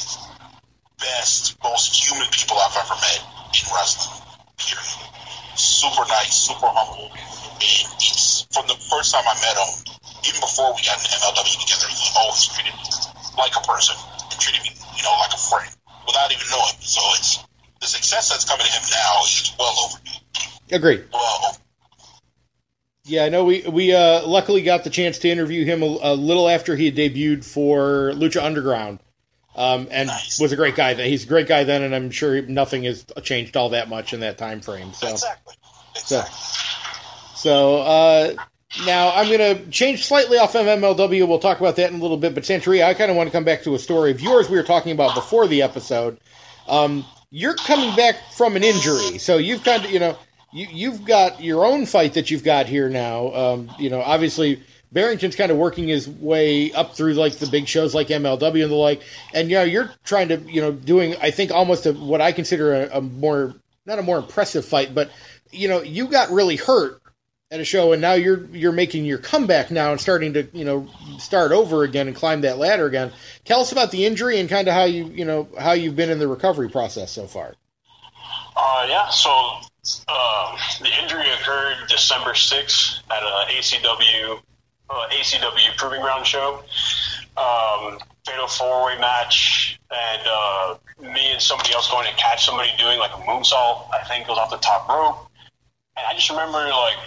[1.01, 4.21] best, most human people I've ever met in wrestling.
[4.57, 5.57] Period.
[5.57, 9.71] Super nice, super humble, and it's from the first time I met him,
[10.27, 12.87] even before we got in MLW together, he always treated me
[13.37, 13.95] like a person
[14.31, 15.69] and treated me, you know, like a friend
[16.07, 16.77] without even knowing.
[16.79, 17.43] So it's
[17.81, 20.21] the success that's coming to him now is well overdue.
[20.71, 21.03] Agree.
[21.11, 21.57] Well,
[23.05, 23.43] Yeah, I know.
[23.43, 26.85] We we uh, luckily got the chance to interview him a, a little after he
[26.85, 28.99] had debuted for Lucha Underground,
[29.55, 30.39] um, and Nice.
[30.39, 30.93] was a great guy.
[30.93, 34.13] Then he's a great guy then, and I'm sure nothing has changed all that much
[34.13, 34.93] in that time frame.
[34.93, 35.09] So.
[35.09, 35.55] exactly.
[35.95, 36.35] Exactly.
[37.35, 38.33] So uh,
[38.85, 41.27] now I'm going to change slightly off of MLW.
[41.27, 42.33] We'll talk about that in a little bit.
[42.33, 44.57] But Santeria, I kind of want to come back to a story of yours we
[44.57, 46.17] were talking about before the episode.
[46.67, 50.17] Um, you're coming back from an injury, so you've kind of you know
[50.53, 53.33] you you've got your own fight that you've got here now.
[53.33, 54.61] Um, you know, obviously.
[54.91, 58.71] Barrington's kind of working his way up through like the big shows like MLW and
[58.71, 59.01] the like,
[59.33, 62.31] and you know you're trying to you know doing I think almost a, what I
[62.31, 65.09] consider a, a more not a more impressive fight, but
[65.51, 67.01] you know you got really hurt
[67.51, 70.65] at a show and now you're you're making your comeback now and starting to you
[70.65, 70.87] know
[71.19, 73.13] start over again and climb that ladder again.
[73.45, 76.09] Tell us about the injury and kind of how you you know how you've been
[76.09, 77.53] in the recovery process so far.
[78.57, 79.31] Uh, yeah, so
[80.09, 84.41] um, the injury occurred December 6th at a ACW
[84.91, 86.63] uh, ACW Proving Ground show.
[87.37, 92.69] Um, fatal four way match, and uh, me and somebody else going to catch somebody
[92.77, 93.87] doing like a moonsault.
[93.93, 95.31] I think was off the top rope,
[95.97, 96.97] and I just remember like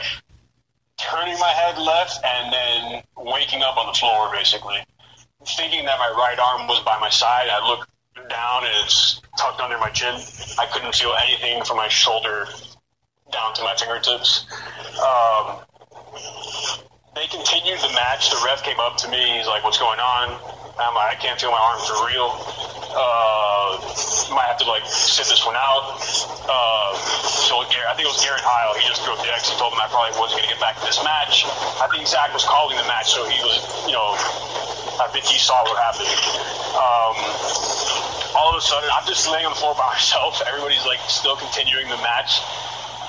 [0.96, 4.78] turning my head left and then waking up on the floor basically,
[5.56, 7.48] thinking that my right arm was by my side.
[7.50, 7.90] I looked
[8.30, 10.14] down and it's tucked under my chin.
[10.58, 12.46] I couldn't feel anything from my shoulder
[13.30, 14.46] down to my fingertips.
[14.98, 15.58] Um,
[17.14, 18.30] they continued the match.
[18.30, 19.38] The ref came up to me.
[19.38, 20.34] He's like, "What's going on?"
[20.78, 22.30] I'm like, "I can't feel my arms are real.
[22.94, 26.90] Uh, might have to like sit this one out." Uh,
[27.22, 28.74] so I think it was Garrett Heil.
[28.74, 29.48] He just threw up the X.
[29.48, 31.46] He told him I probably wasn't going to get back to this match.
[31.78, 34.18] I think Zach was calling the match, so he was, you know,
[34.98, 36.10] I think he saw what happened.
[36.74, 37.14] Um,
[38.34, 40.42] all of a sudden, I'm just laying on the floor by myself.
[40.42, 42.42] Everybody's like still continuing the match.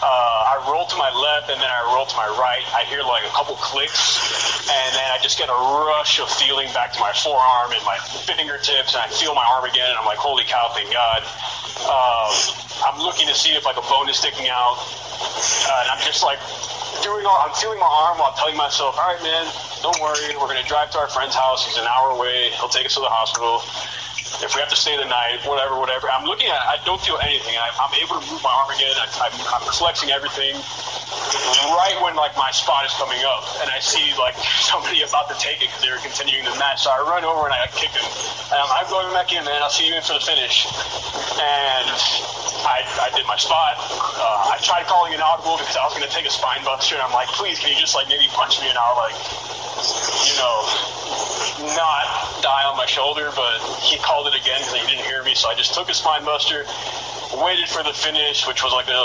[0.01, 2.63] Uh, I roll to my left and then I roll to my right.
[2.75, 4.19] I hear like a couple clicks,
[4.67, 7.97] and then I just get a rush of feeling back to my forearm and my
[8.27, 11.21] fingertips, and I feel my arm again, and I'm like, holy cow, thank God.
[11.87, 12.31] Um,
[12.85, 16.21] I'm looking to see if like a bone is sticking out, uh, and I'm just
[16.23, 16.39] like
[17.03, 19.47] doing all, I'm feeling my arm while telling myself, all right, man,
[19.81, 21.65] don't worry, we're gonna drive to our friend's house.
[21.65, 22.51] He's an hour away.
[22.59, 23.63] He'll take us to the hospital
[24.43, 26.11] if we have to stay the night, whatever, whatever.
[26.11, 27.55] I'm looking at, I don't feel anything.
[27.55, 28.91] I, I'm able to move my arm again.
[28.99, 30.59] I, I'm, I'm flexing everything.
[31.71, 34.35] Right when like my spot is coming up, and I see like
[34.69, 37.47] somebody about to take it because they were continuing the match, so I run over
[37.47, 38.03] and I kick him.
[38.51, 39.63] And I'm, I'm going back in, man.
[39.63, 40.67] I'll see you in for the finish.
[41.39, 41.87] And
[42.65, 43.77] I, I did my spot.
[43.79, 46.95] Uh, I tried calling an audible because I was going to take a spine buster,
[46.95, 48.67] and I'm like, please, can you just like maybe punch me?
[48.67, 49.15] And I'll like,
[50.27, 50.57] you know,
[51.77, 55.33] not die on my shoulder, but he called it again because he didn't hear me.
[55.33, 56.61] So I just took a spine buster,
[57.41, 59.03] waited for the finish, which was like a,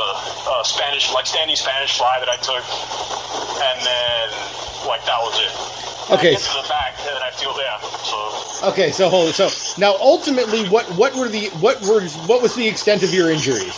[0.61, 2.65] a Spanish, like standing Spanish fly that I took,
[3.65, 4.27] and then
[4.85, 5.53] like that was it.
[6.13, 6.31] Okay.
[6.31, 7.81] I get to the back, and then I feel yeah.
[8.05, 9.49] So okay so hold so
[9.81, 13.73] now ultimately what what were the what were what was the extent of your injuries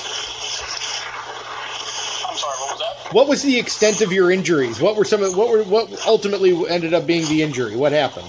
[2.27, 2.57] I'm sorry.
[2.59, 3.14] What was that?
[3.14, 6.53] what was the extent of your injuries what were some of what were what ultimately
[6.68, 8.29] ended up being the injury what happened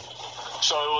[0.61, 0.92] So it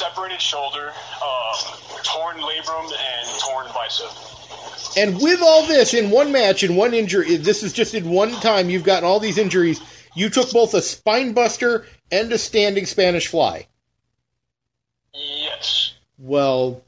[0.00, 4.10] separated shoulder, um, torn labrum, and torn bicep.
[4.96, 8.32] And with all this in one match, in one injury, this is just in one
[8.40, 9.80] time, you've gotten all these injuries.
[10.14, 13.66] You took both a spine buster and a standing Spanish fly.
[15.12, 15.92] Yes.
[16.18, 16.82] Well,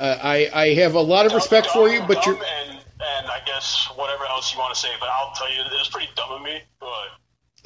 [0.00, 3.40] I I have a lot of respect Dumb- for you, but you're and and I
[3.46, 6.32] guess whatever else you want to say, but I'll tell you it was pretty dumb
[6.32, 6.60] of me.
[6.80, 7.17] But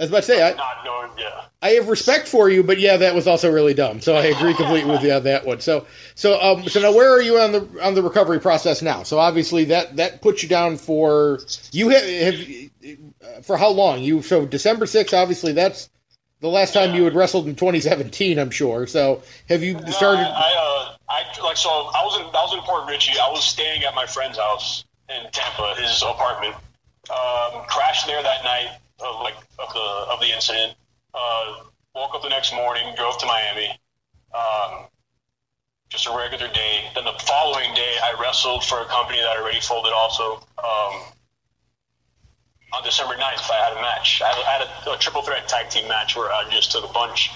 [0.03, 1.11] I was about to say, I, knowing.
[1.17, 1.45] Yeah.
[1.63, 4.01] I have respect for you, but yeah, that was also really dumb.
[4.01, 5.61] So I agree completely with you on that one.
[5.61, 5.87] So,
[6.17, 9.05] so, um, so now where are you on the on the recovery process now?
[9.05, 11.39] So obviously that that puts you down for
[11.71, 14.01] you have, have for how long?
[14.01, 15.15] You so December sixth.
[15.15, 15.89] Obviously, that's
[16.41, 18.41] the last time you had wrestled in 2017.
[18.41, 18.89] I'm sure.
[18.89, 20.23] So have you started?
[20.23, 23.13] No, I, I, uh, I like so I was in I was in Port Richey.
[23.13, 26.57] I was staying at my friend's house in Tampa, his apartment.
[27.09, 30.75] Um, crashed there that night of like of the of the incident.
[31.15, 33.69] Uh, woke up the next morning, drove to Miami.
[34.33, 34.87] Um,
[35.91, 36.89] just a regular day.
[36.95, 39.93] Then the following day, I wrestled for a company that already folded.
[39.93, 41.13] Also, um,
[42.73, 44.23] on December 9th, I had a match.
[44.25, 47.31] I had, a, a, triple threat tag team match where I just took a bunch.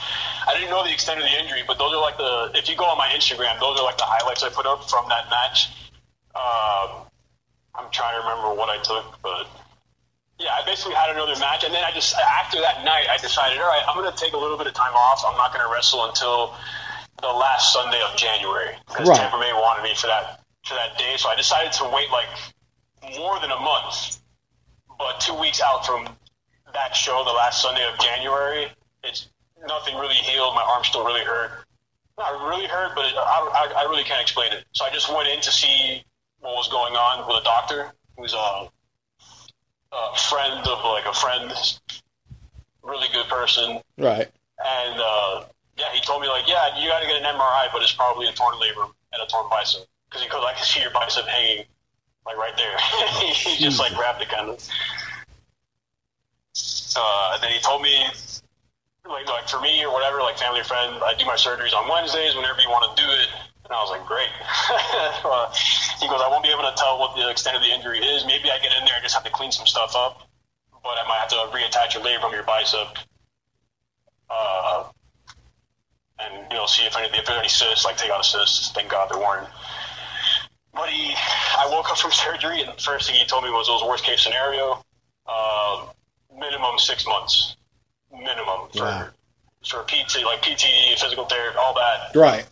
[0.48, 2.52] I didn't know the extent of the injury, but those are like the.
[2.54, 5.06] If you go on my Instagram, those are like the highlights I put up from
[5.10, 5.68] that match.
[6.34, 7.04] Um,
[7.74, 9.46] I'm trying to remember what I took, but
[10.38, 13.58] yeah, I basically had another match, and then I just after that night, I decided,
[13.58, 15.22] all right, I'm going to take a little bit of time off.
[15.26, 16.54] I'm not going to wrestle until
[17.20, 19.16] the last Sunday of January because Right.
[19.16, 21.14] Tampa Bay wanted me for that for that day.
[21.16, 22.28] So I decided to wait like
[23.16, 24.20] more than a month,
[24.98, 26.08] but two weeks out from
[26.74, 28.66] that show, the last Sunday of January,
[29.04, 29.28] it's
[29.66, 30.54] nothing really healed.
[30.54, 31.64] My arm still really hurt.
[32.18, 34.64] Not really hurt, but it, I, I, I really can't explain it.
[34.72, 36.04] So I just went in to see
[36.40, 38.68] what was going on with a doctor who's a,
[39.96, 41.52] a friend of like a friend,
[42.82, 44.28] really good person, right.
[44.64, 45.44] and uh,
[45.78, 48.26] yeah, he told me like, yeah, you got to get an MRI, but it's probably
[48.28, 51.64] a torn labrum and a torn bicep because he could like see your bicep hanging
[52.24, 52.76] like right there.
[53.32, 54.68] he just like grabbed it kind of.
[56.98, 58.06] Uh, and then he told me
[59.08, 61.88] like like for me or whatever, like family or friend, I do my surgeries on
[61.88, 63.28] Wednesdays whenever you want to do it.
[63.66, 64.30] And I was like, great.
[65.26, 65.50] uh,
[65.98, 68.24] he goes, I won't be able to tell what the extent of the injury is.
[68.24, 70.22] Maybe I get in there and just have to clean some stuff up,
[70.84, 72.96] but I might have to reattach your labrum, your bicep,
[74.30, 74.84] uh,
[76.20, 78.72] and you know, see if any if there any cysts, like take out a cyst.
[78.72, 79.48] Thank God there weren't.
[80.72, 81.14] But he,
[81.58, 83.82] I woke up from surgery, and the first thing he told me was it was
[83.88, 84.80] worst case scenario,
[85.26, 85.86] uh,
[86.38, 87.56] minimum six months,
[88.12, 89.08] minimum for Wow.
[89.66, 92.14] for PT, like PT, physical therapy, all that.
[92.14, 92.46] Right.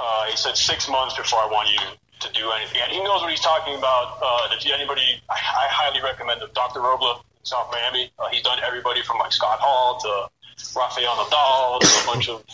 [0.00, 1.78] Uh, he said six months before I want you
[2.20, 4.18] to do anything, and he knows what he's talking about.
[4.22, 6.48] Uh, if anybody, I, I highly recommend him.
[6.54, 6.80] Dr.
[6.80, 8.10] Robla in South Miami.
[8.18, 12.44] Uh, he's done everybody from like Scott Hall to Rafael Nadal to a bunch of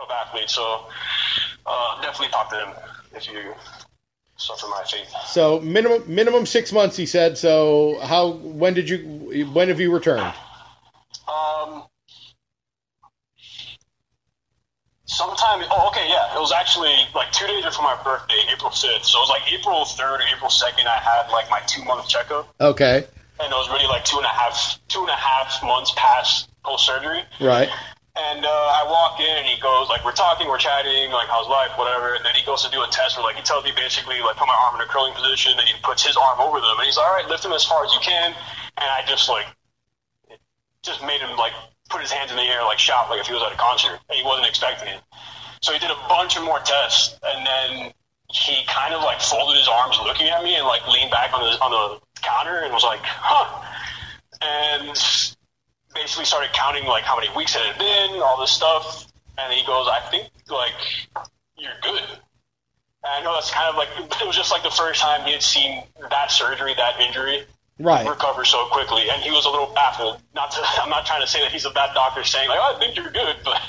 [0.00, 0.54] of athletes.
[0.54, 0.86] So
[1.66, 2.68] uh, definitely talk to him
[3.14, 3.54] if you
[4.36, 5.06] suffer my fate.
[5.26, 6.96] So minimum minimum six months.
[6.96, 7.38] He said.
[7.38, 8.32] So how?
[8.32, 9.46] When did you?
[9.52, 10.32] When have you returned?
[11.28, 11.84] Um,
[15.14, 15.64] sometime.
[15.70, 16.34] Oh, okay, yeah.
[16.36, 19.06] It was actually like two days before my birthday, April fifth.
[19.06, 20.88] So it was like April third or April second.
[20.88, 23.06] I had like my two month checkup, Okay.
[23.40, 26.50] and it was really like two and a half, two and a half months past
[26.64, 27.22] post surgery.
[27.40, 27.68] Right.
[28.16, 31.48] And uh, I walk in, and he goes like, "We're talking, we're chatting, like how's
[31.48, 33.72] life, whatever." And then he goes to do a test where like he tells me
[33.74, 36.60] basically like put my arm in a curling position, and he puts his arm over
[36.60, 38.30] them, and he's like, "All right, lift them as far as you can."
[38.78, 39.46] And I just like,
[40.30, 40.38] it
[40.82, 41.52] just made him like
[41.88, 43.98] put his hands in the air, like shout, like if he was at a concert,
[44.08, 45.00] and he wasn't expecting it.
[45.60, 47.92] So he did a bunch of more tests, and then
[48.30, 51.40] he kind of like folded his arms, looking at me, and like leaned back on
[51.40, 53.62] the on the counter, and was like, "Huh."
[54.42, 54.96] And
[55.94, 59.06] basically started counting like how many weeks it had been, all this stuff,
[59.38, 60.74] and he goes, "I think like
[61.56, 62.02] you're good."
[63.04, 63.88] And I know that's kind of like
[64.20, 67.46] it was just like the first time he had seen that surgery, that injury
[67.78, 68.08] Right.
[68.08, 70.20] recover so quickly, and he was a little baffled.
[70.34, 72.74] Not to, I'm not trying to say that he's a bad doctor saying like, "Oh,
[72.76, 73.60] I think you're good," but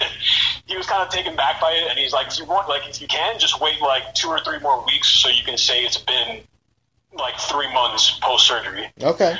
[0.66, 2.88] he was kind of taken back by it, and he's like, "If you want, like,
[2.88, 5.84] if you can, just wait like two or three more weeks so you can say
[5.84, 6.42] it's been
[7.14, 9.36] like three months post surgery." Okay.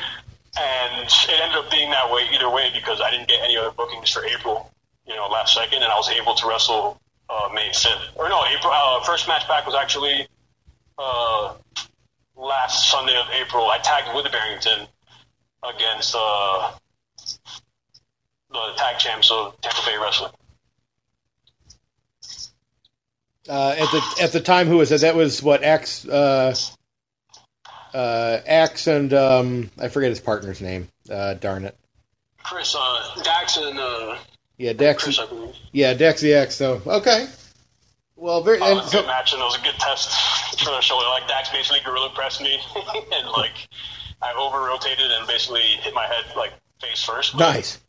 [0.58, 3.72] and it ended up being that way either way because I didn't get any other
[3.72, 4.72] bookings for April,
[5.06, 7.00] you know, last second, and I was able to wrestle
[7.30, 8.72] uh, May fifth or no April.
[8.74, 10.28] Uh, first match back was actually
[10.98, 11.54] uh,
[12.36, 13.70] last Sunday of April.
[13.70, 14.88] I tagged with Barrington
[15.64, 16.72] against uh,
[18.52, 20.32] the tag champs of Tampa Bay Wrestling.
[23.48, 25.02] Uh, at the at the time, who was it?
[25.02, 26.08] That was what X.
[26.08, 26.56] Uh,
[27.94, 30.90] uh, X and um, I forget his partner's name.
[31.10, 31.78] Uh, darn it.
[32.44, 34.18] Chris uh, Dax and uh,
[34.58, 35.04] Yeah, Dex.
[35.04, 35.56] Chris, I believe.
[35.72, 36.56] Yeah, Dex the X.
[36.56, 37.28] So okay.
[38.16, 38.60] Well, very.
[38.60, 40.72] Uh, And it was a so, good match, and it was a good test for
[40.72, 41.08] the shoulder.
[41.08, 42.60] Like Dax basically gorilla pressed me,
[43.14, 43.68] and like
[44.22, 47.38] I over rotated and basically hit my head like face first.
[47.38, 47.80] nice.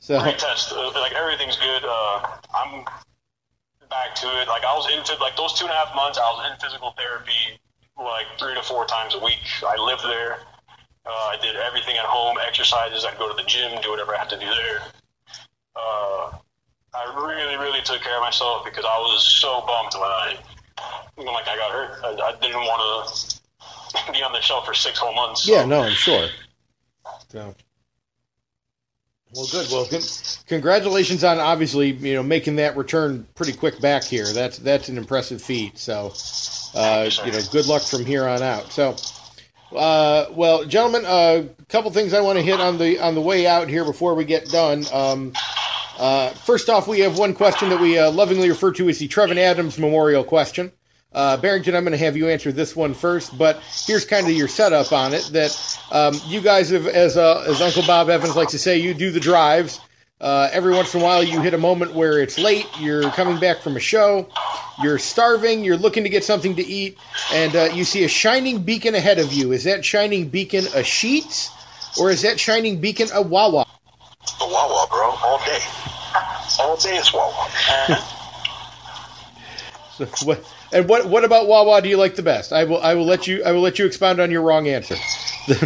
[0.00, 0.72] So Great test.
[0.72, 1.82] Uh, like everything's good.
[1.84, 2.84] Uh, I'm
[3.90, 4.48] back to it.
[4.48, 6.18] Like I was in phys- like those two and a half months.
[6.18, 7.58] I was in physical therapy
[7.98, 9.40] like three to four times a week.
[9.66, 10.40] I lived there,
[11.06, 13.04] Uh, I did everything at home, exercises.
[13.06, 14.82] I'd go to the gym, do whatever I had to do there.
[15.74, 16.32] Uh,
[16.96, 20.36] I really, really took care of myself because I was so bummed when I,
[21.16, 22.00] when like I got hurt.
[22.04, 23.38] I, I didn't want
[24.06, 25.42] to be on the shelf for six whole months.
[25.44, 26.28] so- Yeah, no, I'm sure.
[27.30, 27.54] So,
[29.34, 29.66] well, good.
[29.70, 30.00] Well, con-
[30.46, 34.26] congratulations on obviously you know making that return pretty quick back here.
[34.32, 35.78] That's that's an impressive feat.
[35.78, 36.12] So,
[36.74, 38.72] uh, you know, good luck from here on out.
[38.72, 38.96] So,
[39.76, 43.46] uh, well, gentlemen, a couple things I want to hit on the on the way
[43.46, 44.84] out here before we get done.
[44.92, 45.32] Um,
[45.98, 49.08] uh, first off, we have one question that we uh, lovingly refer to as the
[49.08, 50.72] Trevin Adams Memorial question.
[51.12, 54.32] Uh, Barrington, I'm going to have you answer this one first, but here's kind of
[54.32, 55.24] your setup on it.
[55.32, 58.92] That um, you guys have, as uh, as Uncle Bob Evans likes to say, you
[58.92, 59.80] do the drives.
[60.20, 62.66] Uh, every once in a while, you hit a moment where it's late.
[62.78, 64.28] You're coming back from a show.
[64.82, 65.64] You're starving.
[65.64, 66.98] You're looking to get something to eat,
[67.32, 69.52] and uh, you see a shining beacon ahead of you.
[69.52, 71.50] Is that shining beacon a Sheets,
[71.98, 73.66] or is that shining beacon a Wawa?
[74.38, 75.60] The Wawa, bro, all day.
[76.74, 77.48] Day it's Wawa.
[79.96, 82.52] So what, and what what about Wawa do you like the best?
[82.52, 84.96] I will I will let you I will let you expound on your wrong answer.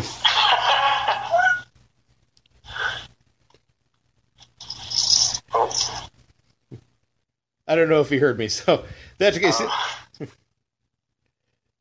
[5.53, 5.69] Oh,
[7.67, 8.49] I don't know if he heard me.
[8.49, 8.85] So
[9.19, 9.51] that's okay.
[9.51, 9.71] Sa-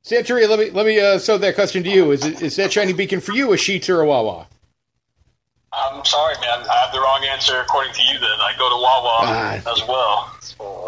[0.04, 2.72] Santeria, let me let me uh, so that question to you: Is it, is that
[2.74, 4.48] shiny beacon for you a Sheets or a Wawa?
[5.72, 6.66] I'm sorry, man.
[6.70, 8.20] I have the wrong answer according to you.
[8.20, 9.72] Then I go to Wawa Ah.
[9.72, 10.36] as well.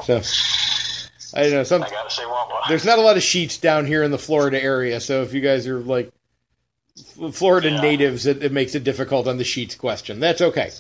[0.04, 1.84] So I don't know some.
[1.84, 2.62] I gotta say Wawa.
[2.68, 5.42] There's not a lot of Sheets down here in the Florida area, so if you
[5.42, 6.12] guys are like
[7.32, 7.82] Florida Yeah.
[7.82, 10.20] natives, it, it makes it difficult on the Sheets question.
[10.20, 10.72] That's okay.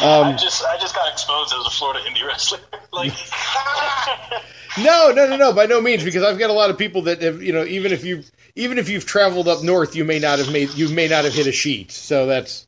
[0.00, 2.60] I Um, just I just got exposed as a Florida indie wrestler.
[2.92, 3.12] like,
[4.78, 7.20] No, no, no, no, by no means, because I've got a lot of people that
[7.20, 8.22] have, you know, even if you
[8.56, 11.34] even if you've traveled up north, you may not have made you may not have
[11.34, 11.90] hit a sheet.
[11.92, 12.66] So that's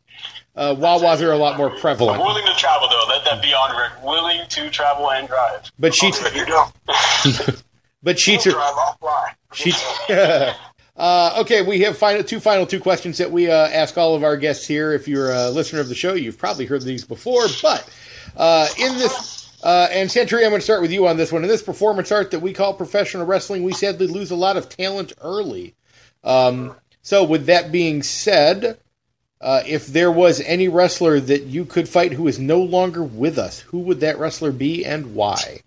[0.56, 2.20] uh, Wawas are a lot more prevalent.
[2.20, 3.06] I'm willing to travel though.
[3.08, 4.04] Let that be on record.
[4.04, 5.70] Willing to travel and drive.
[5.78, 6.72] but sheets, if you don't,
[8.02, 9.82] but sheets are drive sheets.
[10.10, 14.22] uh, okay, we have final two final two questions that we uh, ask all of
[14.22, 14.92] our guests here.
[14.92, 17.88] If you're a listener of the show, you've probably heard these before, but
[18.36, 19.42] uh, in this.
[19.64, 21.42] Uh, and Santeria, I'm going to start with you on this one.
[21.42, 24.68] In this performance art that we call professional wrestling, we sadly lose a lot of
[24.68, 25.74] talent early.
[26.22, 28.78] Um, so, with that being said,
[29.44, 33.36] uh, if there was any wrestler that you could fight who is no longer with
[33.36, 35.60] us, who would that wrestler be and why?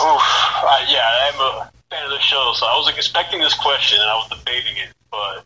[0.00, 0.18] Oh,
[0.66, 4.10] uh, yeah, I'm a fan of the show, so I was expecting this question and
[4.10, 5.44] I was debating it, but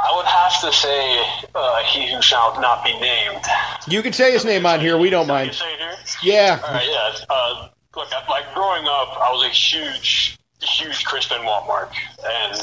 [0.00, 1.24] I would have to say
[1.54, 3.44] uh, he who shall not be named.
[3.86, 4.98] You can say his name on here.
[4.98, 5.54] We don't mind.
[5.54, 5.96] say it here?
[6.24, 6.60] Yeah.
[6.66, 7.24] All right, yeah.
[7.30, 12.60] Uh, look, I, like growing up, I was a huge, huge Chris Benoit mark, and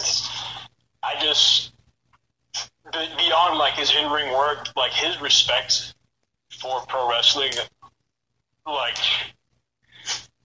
[1.01, 1.72] I just
[2.93, 5.93] beyond like his in ring work, like his respect
[6.49, 7.51] for pro wrestling,
[8.65, 8.97] like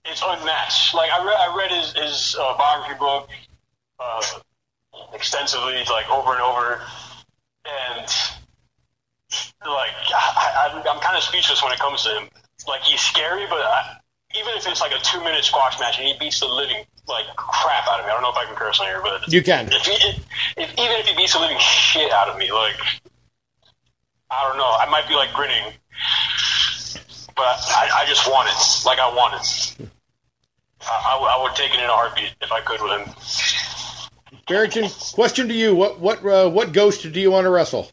[0.05, 0.93] it's unmatched.
[0.93, 3.29] Like I read, I read his his uh, biography book
[3.99, 4.21] uh,
[5.13, 6.81] extensively, like over and over,
[7.65, 8.07] and
[9.61, 12.29] like I, I'm kind of speechless when it comes to him.
[12.67, 13.97] Like he's scary, but I,
[14.35, 17.25] even if it's like a two minute squash match and he beats the living like
[17.35, 19.41] crap out of me, I don't know if I can curse on here, but You
[19.43, 19.67] can.
[19.71, 20.21] if, he,
[20.61, 22.75] if even if he beats the living shit out of me, like
[24.31, 25.73] I don't know, I might be like grinning,
[27.35, 27.43] but
[27.75, 28.85] I, I just want it.
[28.85, 29.89] Like I want it.
[30.81, 34.39] I, I, would- I would take it in a heartbeat if I could with him.
[34.47, 37.89] Barrington, question to you: What what uh, what ghost do you want to wrestle?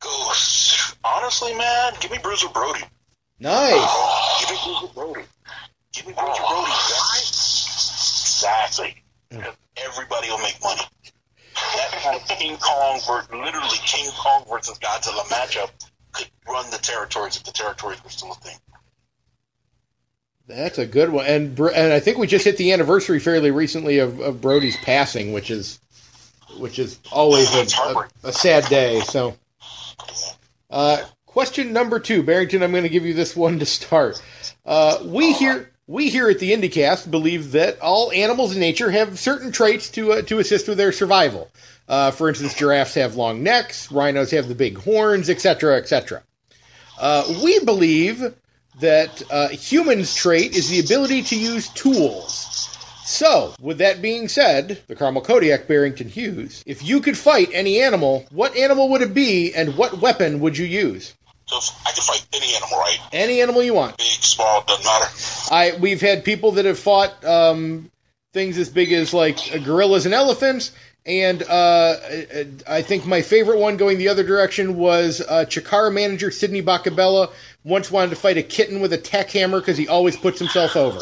[0.00, 0.96] Ghost.
[1.04, 2.82] Honestly, man, give me Bruiser Brody.
[3.40, 3.72] Nice.
[3.74, 5.22] Oh, give me Bruiser Brody.
[5.92, 6.70] Give me Bruiser Brody.
[6.70, 7.20] Why?
[8.42, 8.96] Exactly.
[9.76, 10.82] Everybody will make money.
[11.54, 15.70] That kind of King Kong, literally King Kong versus Godzilla matchup
[16.12, 18.56] could run the territories if the territories were still a thing.
[20.48, 23.98] That's a good one, and and I think we just hit the anniversary fairly recently
[24.00, 25.80] of, of Brody's passing, which is
[26.58, 29.00] which is always a, a, a sad day.
[29.00, 29.36] So,
[30.68, 32.62] uh, question number two, Barrington.
[32.62, 34.20] I'm going to give you this one to start.
[34.66, 39.18] Uh, we here we here at the IndyCast believe that all animals in nature have
[39.18, 41.50] certain traits to uh, to assist with their survival.
[41.86, 46.22] Uh, for instance, giraffes have long necks, rhinos have the big horns, etc., etc.
[46.98, 48.34] Uh, we believe
[48.80, 52.48] that uh, humans' trait is the ability to use tools.
[53.04, 57.82] So, with that being said, the Carmel Kodiak Barrington Hughes, if you could fight any
[57.82, 61.12] animal, what animal would it be and what weapon would you use?
[61.86, 62.98] I can fight any animal, right?
[63.12, 63.96] Any animal you want.
[63.98, 65.06] Big, small, doesn't matter.
[65.50, 67.90] I we've had people that have fought um,
[68.32, 70.72] things as big as like gorillas and elephants,
[71.04, 71.96] And uh,
[72.68, 77.30] I think my favorite one going the other direction was uh, Chikara manager Sidney Bakabella
[77.64, 80.76] once wanted to fight a kitten with a tech hammer because he always puts himself
[80.76, 81.00] over.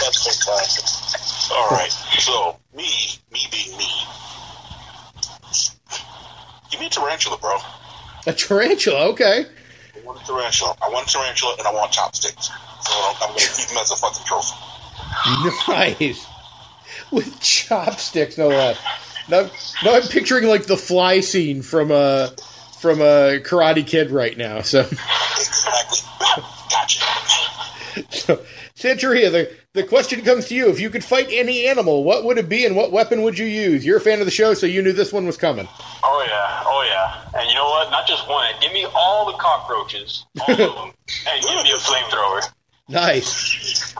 [0.00, 0.84] That's fantastic.
[1.56, 2.86] All right, so me,
[3.32, 3.90] me being me,
[6.78, 7.56] give me a tarantula, bro.
[8.26, 9.46] A tarantula, okay.
[9.96, 10.76] I want a tarantula.
[10.82, 12.46] I want a tarantula, and I want chopsticks.
[12.46, 14.54] So I'm, I'm going to keep them as a fucking trophy.
[15.68, 16.26] Nice.
[17.10, 18.78] With chopsticks, no uh, less.
[19.28, 19.50] Now,
[19.84, 22.30] now I'm picturing like the fly scene from a
[22.80, 24.60] from a Karate Kid right now.
[24.62, 25.98] So, Exactly.
[26.70, 27.04] Gotcha.
[28.10, 28.44] so
[28.78, 32.38] Santeria, the the question comes to you: If you could fight any animal, what would
[32.38, 33.84] it be, and what weapon would you use?
[33.84, 35.66] You're a fan of the show, so you knew this one was coming.
[36.04, 37.40] Oh yeah, oh yeah.
[37.40, 37.87] And you know what?
[37.98, 38.54] Not just one.
[38.60, 40.68] Give me all the cockroaches, all of them,
[41.28, 42.42] and give me a flamethrower.
[42.88, 43.92] Nice.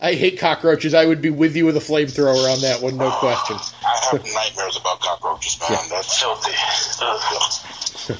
[0.00, 0.94] I hate cockroaches.
[0.94, 3.56] I would be with you with a flamethrower on that one, no question.
[3.84, 5.80] I have nightmares about cockroaches, man.
[5.90, 6.52] That's Filthy.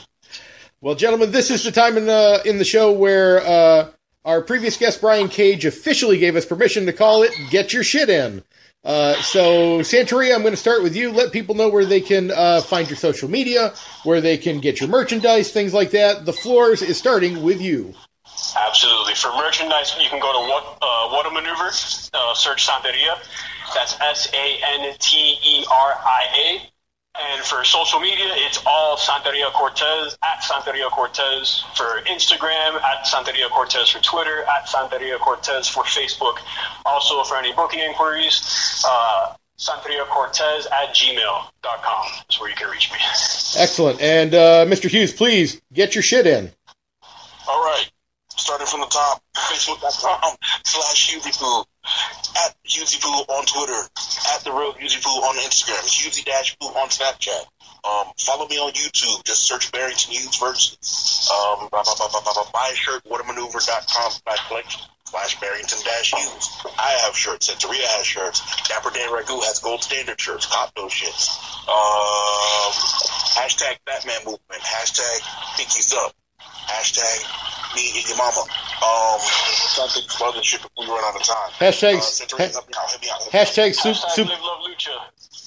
[0.83, 3.91] Well, gentlemen, this is the time in the in the show where uh,
[4.25, 8.09] our previous guest Brian Cage officially gave us permission to call it "Get Your Shit
[8.09, 8.43] In."
[8.83, 11.13] Uh, so, Santeria, I'm going to start with you.
[11.13, 13.75] Let people know where they can uh, find your social media,
[14.05, 16.25] where they can get your merchandise, things like that.
[16.25, 17.95] The floors is starting with you.
[18.57, 19.15] Absolutely.
[19.15, 21.69] For merchandise, you can go to what uh, a Maneuver,
[22.15, 23.19] uh, search Santeria.
[23.75, 26.71] That's S A N T E R I A.
[27.29, 33.51] And for social media, it's all Santeria Cortez at Santeria Cortez for Instagram, at Santeria
[33.51, 36.39] Cortez for Twitter, at Santeria Cortez for Facebook.
[36.87, 42.91] Also, for any booking inquiries, uh, Santeria Cortez at gmail.com is where you can reach
[42.91, 42.99] me.
[43.57, 44.01] Excellent.
[44.01, 44.89] And uh, Mr.
[44.89, 46.51] Hughes, please get your shit in.
[48.51, 50.35] Starting from the top, Facebook.com
[50.65, 51.65] slash HughesPoo,
[52.35, 53.79] at HughesPoo on Twitter,
[54.35, 57.47] at the real HughesPoo on Instagram, Hughesy Dash Poo on Snapchat.
[57.87, 59.23] Um, follow me on YouTube.
[59.23, 61.31] Just search Barrington Hughes versus.
[61.31, 62.51] Um, blah, blah, blah.
[62.53, 66.51] buy a shirt, whatamaneuver.com slash collection slash Barrington dash Hughes.
[66.77, 67.49] I have shirts.
[67.49, 68.43] Santeria has shirts.
[68.67, 70.47] Dapper Dan Ragu has gold standard shirts.
[70.47, 71.39] Cop those shits.
[71.71, 72.73] Um,
[73.39, 74.61] hashtag Batman movement.
[74.61, 75.21] Hashtag
[75.55, 76.15] Pinkies up.
[76.67, 78.41] Hashtag me and your mama.
[78.41, 79.21] Um,
[79.75, 81.51] trying to think of some other shit before we run out of time.
[81.59, 82.91] Hashtag- Uh, Santeria, help me out.
[82.91, 83.21] Help me out.
[83.23, 83.33] help.
[83.33, 84.99] Hashtag soup, Hashtag soup, Live Love Lucha.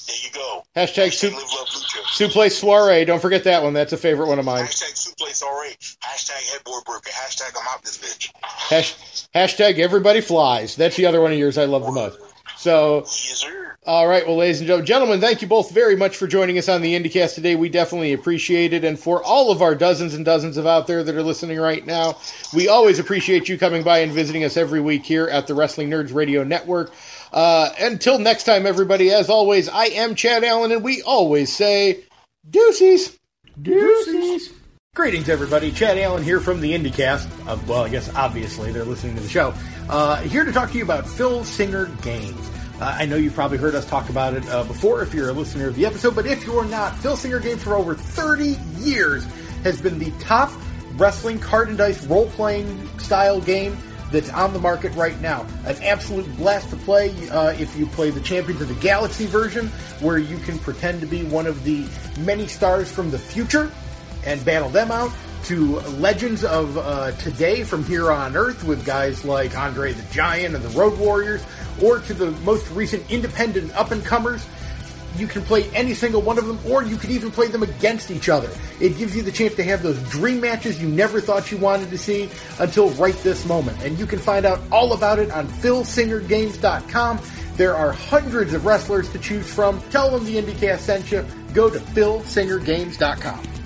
[0.06, 0.64] There you go.
[0.76, 2.02] hashtag Hashtag soup, live love lucha.
[2.06, 3.06] suplex soiree.
[3.06, 3.74] Don't forget that one.
[3.74, 4.66] That's a favorite one of mine.
[4.66, 5.76] Hashtag suplex already.
[6.04, 7.10] Hashtag headboard breaker.
[7.10, 8.30] Hashtag I'm out this bitch.
[8.44, 8.96] Hash,
[9.34, 10.76] hashtag everybody flies.
[10.76, 12.18] That's the other one of yours I love the most.
[12.58, 13.46] So, Yes,
[13.86, 16.70] all right, well, ladies and gentlemen, gentlemen, thank you both very much for joining us
[16.70, 17.56] on the IndyCast today.
[17.56, 18.86] We definitely appreciate it.
[18.86, 21.86] And for all of our dozens and dozens of out there that are listening right
[21.86, 22.18] now,
[22.54, 25.90] we always appreciate you coming by and visiting us every week here at the Wrestling
[25.90, 26.94] Nerds Radio Network.
[27.34, 32.06] Uh, until next time, everybody, as always, I am Chad Allen, and we always say
[32.50, 33.20] deuces.
[33.62, 34.50] Deuces.
[34.96, 35.72] Greetings, everybody.
[35.72, 37.48] Chad Allen here from the IndyCast.
[37.48, 39.52] Uh, well, I guess obviously they're listening to the show.
[39.90, 42.52] Uh, here to talk to you about Fil Singer Games.
[42.80, 45.34] Uh, I know you've probably heard us talk about it uh, before if you're a
[45.34, 49.26] listener of the episode, but if you're not, Fil Singer Games for over 30 years
[49.64, 50.52] has been the top
[50.92, 53.76] wrestling card and dice role playing style game
[54.12, 55.44] that's on the market right now.
[55.66, 59.70] An absolute blast to play uh, if you play the Champions of the Galaxy version,
[60.02, 61.84] where you can pretend to be one of the
[62.20, 63.72] many stars from the future
[64.26, 65.12] and battle them out
[65.46, 70.56] to legends of uh, today from here on Earth with guys like Andre the Giant
[70.56, 71.44] and the Road Warriors,
[71.82, 74.46] or to the most recent independent up and comers.
[75.18, 78.10] You can play any single one of them, or you could even play them against
[78.10, 78.50] each other.
[78.80, 81.92] It gives you the chance to have those dream matches you never thought you wanted
[81.92, 83.80] to see until right this moment.
[83.84, 87.20] And you can find out all about it on FilSingerGames.com.
[87.58, 89.80] There are hundreds of wrestlers to choose from.
[89.92, 91.24] Tell them the IndyCast sent you.
[91.54, 93.63] Go to FilSingerGames.com.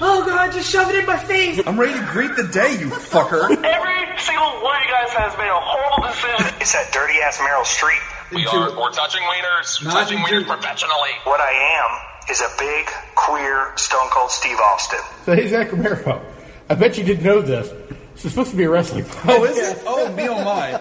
[0.00, 1.60] Oh god, just shove it in my face!
[1.66, 3.50] I'm ready to greet the day, you fucker.
[3.64, 6.54] Every single one of you guys has made a horrible decision.
[6.60, 8.00] It's that dirty ass Meryl Streep.
[8.32, 9.82] We are, we're touching wieners.
[9.82, 11.10] Not touching into- wieners professionally.
[11.24, 12.86] What I am is a big,
[13.16, 15.00] queer, stone cold Steve Austin.
[15.24, 16.24] So hey, Zach Romero,
[16.68, 17.68] I bet you didn't know this.
[18.14, 19.82] This is supposed to be a wrestling Oh, is it?
[19.86, 20.80] Oh, me oh my.